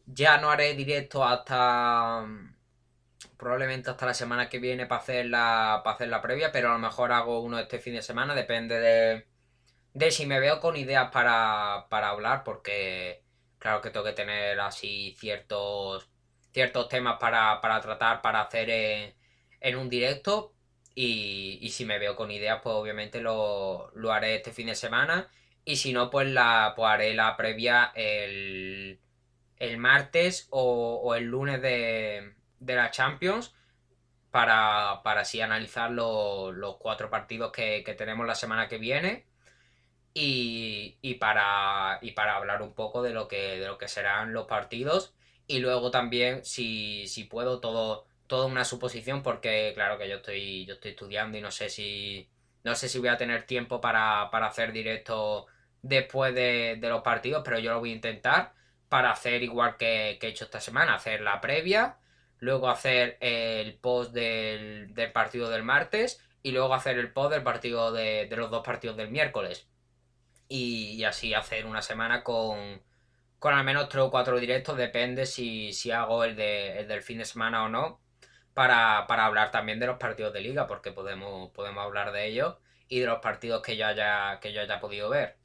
Ya 0.06 0.38
no 0.38 0.50
haré 0.50 0.74
directo 0.74 1.24
hasta 1.24 2.26
probablemente 3.36 3.90
hasta 3.90 4.06
la 4.06 4.14
semana 4.14 4.48
que 4.48 4.58
viene 4.58 4.86
para 4.86 5.00
hacer 5.00 5.26
la, 5.26 5.80
para 5.84 5.94
hacer 5.96 6.08
la 6.08 6.22
previa, 6.22 6.52
pero 6.52 6.70
a 6.70 6.72
lo 6.74 6.78
mejor 6.78 7.12
hago 7.12 7.40
uno 7.40 7.58
este 7.58 7.78
fin 7.78 7.94
de 7.94 8.02
semana, 8.02 8.34
depende 8.34 8.78
de, 8.80 9.26
de 9.94 10.10
si 10.10 10.26
me 10.26 10.40
veo 10.40 10.60
con 10.60 10.76
ideas 10.76 11.10
para, 11.12 11.86
para 11.90 12.10
hablar, 12.10 12.44
porque 12.44 13.22
claro 13.58 13.80
que 13.80 13.90
tengo 13.90 14.06
que 14.06 14.12
tener 14.12 14.60
así 14.60 15.16
ciertos, 15.18 16.08
ciertos 16.52 16.88
temas 16.88 17.18
para, 17.20 17.60
para 17.60 17.80
tratar, 17.80 18.22
para 18.22 18.42
hacer 18.42 18.70
en, 19.60 19.76
un 19.76 19.88
directo. 19.88 20.54
Y, 20.94 21.58
y, 21.62 21.70
si 21.70 21.84
me 21.84 21.98
veo 22.00 22.16
con 22.16 22.30
ideas, 22.32 22.60
pues 22.62 22.74
obviamente 22.74 23.20
lo, 23.20 23.92
lo, 23.94 24.12
haré 24.12 24.36
este 24.36 24.52
fin 24.52 24.66
de 24.66 24.74
semana. 24.74 25.28
Y 25.64 25.76
si 25.76 25.92
no, 25.92 26.10
pues 26.10 26.28
la 26.28 26.72
pues 26.76 26.88
haré 26.90 27.14
la 27.14 27.36
previa 27.36 27.92
el, 27.94 29.00
el 29.58 29.78
martes 29.78 30.48
o, 30.50 31.00
o 31.04 31.14
el 31.14 31.24
lunes 31.24 31.62
de, 31.62 32.34
de 32.60 32.76
la 32.76 32.90
Champions 32.90 33.54
para, 34.30 35.02
para 35.02 35.22
así 35.22 35.40
analizar 35.40 35.90
los 35.90 36.76
cuatro 36.78 37.10
partidos 37.10 37.52
que, 37.52 37.82
tenemos 37.96 38.26
la 38.26 38.34
semana 38.34 38.68
que 38.68 38.78
viene 38.78 39.26
y, 40.14 40.98
y, 41.00 41.14
para, 41.14 41.98
y 42.02 42.12
para 42.12 42.36
hablar 42.36 42.62
un 42.62 42.74
poco 42.74 43.02
de 43.02 43.12
lo 43.12 43.28
que, 43.28 43.58
de 43.58 43.66
lo 43.66 43.78
que 43.78 43.88
serán 43.88 44.32
los 44.32 44.46
partidos. 44.46 45.14
Y 45.46 45.60
luego 45.60 45.90
también 45.90 46.44
si, 46.44 47.06
si 47.08 47.24
puedo 47.24 47.60
todo 47.60 48.06
toda 48.28 48.46
una 48.46 48.64
suposición 48.64 49.22
porque 49.22 49.72
claro 49.74 49.98
que 49.98 50.08
yo 50.08 50.16
estoy 50.16 50.66
yo 50.66 50.74
estoy 50.74 50.90
estudiando 50.92 51.38
y 51.38 51.40
no 51.40 51.50
sé 51.50 51.70
si 51.70 52.28
no 52.62 52.74
sé 52.74 52.88
si 52.88 52.98
voy 52.98 53.08
a 53.08 53.16
tener 53.16 53.44
tiempo 53.44 53.80
para, 53.80 54.24
hacer 54.24 54.72
directo 54.72 55.46
después 55.82 56.34
de, 56.34 56.76
de, 56.78 56.88
los 56.90 57.02
partidos 57.02 57.42
pero 57.44 57.58
yo 57.58 57.72
lo 57.72 57.80
voy 57.80 57.92
a 57.92 57.94
intentar 57.94 58.52
para 58.88 59.10
hacer 59.12 59.42
igual 59.42 59.76
que, 59.78 60.18
que 60.20 60.26
he 60.28 60.30
hecho 60.30 60.44
esta 60.44 60.60
semana 60.60 60.94
hacer 60.94 61.22
la 61.22 61.40
previa 61.40 61.96
luego 62.40 62.68
hacer 62.68 63.16
el 63.20 63.74
post 63.78 64.12
del, 64.12 64.92
partido 65.12 65.50
del 65.50 65.62
martes 65.62 66.22
y 66.42 66.52
luego 66.52 66.74
hacer 66.74 66.98
el 66.98 67.12
post 67.12 67.32
del 67.32 67.42
partido 67.42 67.92
de, 67.92 68.28
los 68.30 68.50
dos 68.50 68.64
partidos 68.64 68.96
del 68.96 69.10
miércoles. 69.10 69.68
Y, 70.48 71.04
así 71.04 71.34
hacer 71.34 71.66
una 71.66 71.82
semana 71.82 72.24
con, 72.24 72.82
con 73.38 73.54
al 73.54 73.64
menos 73.64 73.88
tres 73.88 74.04
o 74.04 74.10
cuatro 74.10 74.38
directos, 74.38 74.76
depende 74.76 75.26
si, 75.26 75.72
hago 75.90 76.24
el, 76.24 76.36
de, 76.36 76.86
del 76.88 77.02
fin 77.02 77.18
de 77.18 77.24
semana 77.24 77.64
o 77.64 77.68
no, 77.68 78.00
para, 78.54 79.04
hablar 79.04 79.50
también 79.50 79.78
de 79.78 79.86
los 79.86 79.98
partidos 79.98 80.32
de 80.32 80.40
liga, 80.40 80.66
porque 80.66 80.92
podemos, 80.92 81.50
podemos 81.52 81.84
hablar 81.84 82.12
de 82.12 82.26
ellos 82.26 82.56
y 82.88 83.00
de 83.00 83.06
los 83.06 83.20
partidos 83.20 83.62
que 83.62 83.76
yo 83.76 83.86
haya, 83.86 84.40
que 84.40 84.52
yo 84.52 84.60
haya 84.62 84.80
podido 84.80 85.08
ver. 85.10 85.36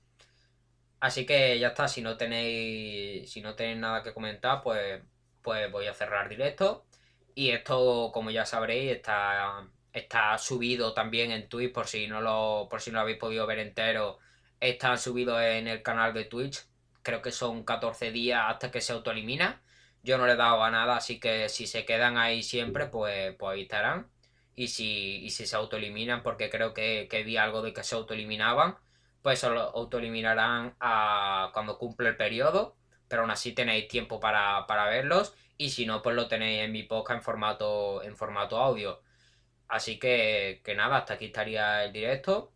Así 0.99 1.25
que 1.25 1.59
ya 1.59 1.69
está, 1.69 1.87
si 1.89 2.01
no 2.01 2.17
tenéis, 2.17 3.29
si 3.31 3.41
no 3.41 3.55
tenéis 3.55 3.77
nada 3.77 4.03
que 4.03 4.13
comentar, 4.13 4.63
pues 4.63 5.01
pues 5.43 5.71
voy 5.71 5.87
a 5.87 5.93
cerrar 5.93 6.29
directo. 6.29 6.85
Y 7.35 7.51
esto, 7.51 8.11
como 8.13 8.31
ya 8.31 8.45
sabréis, 8.45 8.91
está, 8.91 9.67
está 9.93 10.37
subido 10.37 10.93
también 10.93 11.31
en 11.31 11.49
Twitch, 11.49 11.73
por 11.73 11.87
si 11.87 12.07
no 12.07 12.21
lo, 12.21 12.67
por 12.69 12.81
si 12.81 12.91
no 12.91 12.95
lo 12.97 13.01
habéis 13.01 13.17
podido 13.17 13.45
ver 13.47 13.59
entero. 13.59 14.19
Está 14.59 14.97
subido 14.97 15.41
en 15.41 15.67
el 15.67 15.83
canal 15.83 16.13
de 16.13 16.25
Twitch. 16.25 16.65
Creo 17.03 17.21
que 17.21 17.31
son 17.31 17.63
14 17.63 18.11
días 18.11 18.43
hasta 18.47 18.71
que 18.71 18.81
se 18.81 18.93
autoelimina. 18.93 19.61
Yo 20.03 20.17
no 20.17 20.25
le 20.27 20.33
he 20.33 20.35
dado 20.35 20.63
a 20.63 20.71
nada, 20.71 20.97
así 20.97 21.19
que 21.19 21.49
si 21.49 21.67
se 21.67 21.85
quedan 21.85 22.17
ahí 22.17 22.43
siempre, 22.43 22.87
pues, 22.87 23.35
pues 23.37 23.53
ahí 23.55 23.63
estarán. 23.63 24.07
Y 24.55 24.67
si, 24.69 25.23
y 25.25 25.29
si 25.31 25.47
se 25.47 25.55
autoeliminan, 25.55 26.23
porque 26.23 26.49
creo 26.49 26.73
que, 26.73 27.07
que 27.09 27.23
vi 27.23 27.37
algo 27.37 27.61
de 27.61 27.73
que 27.73 27.83
se 27.83 27.95
autoeliminaban, 27.95 28.77
pues 29.21 29.39
se 29.39 29.47
autoeliminarán 29.47 30.75
a 30.79 31.51
cuando 31.53 31.77
cumple 31.77 32.09
el 32.09 32.17
periodo 32.17 32.75
pero 33.13 33.21
aún 33.21 33.29
así 33.29 33.51
tenéis 33.51 33.87
tiempo 33.87 34.19
para, 34.19 34.65
verlos 34.89 35.35
y 35.55 35.69
si 35.69 35.85
no, 35.85 36.01
pues 36.01 36.15
lo 36.15 36.27
tenéis 36.27 36.63
en 36.63 36.71
mi 36.71 36.81
podcast 36.81 37.19
en 37.19 37.21
formato, 37.21 38.01
en 38.01 38.15
formato 38.15 38.57
audio. 38.57 39.03
Así 39.67 39.99
que, 39.99 40.61
que 40.65 40.73
nada, 40.73 40.97
hasta 40.97 41.13
aquí 41.13 41.25
estaría 41.25 41.83
el 41.83 41.93
directo 41.93 42.51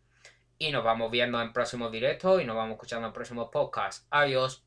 y 0.57 0.71
nos 0.71 0.83
vamos 0.83 1.11
viendo 1.11 1.39
en 1.39 1.53
próximos 1.53 1.91
directos 1.91 2.41
y 2.41 2.45
nos 2.45 2.55
vamos 2.55 2.73
escuchando 2.73 3.05
en 3.05 3.13
próximos 3.13 3.49
podcasts. 3.51 4.07
Adiós. 4.09 4.66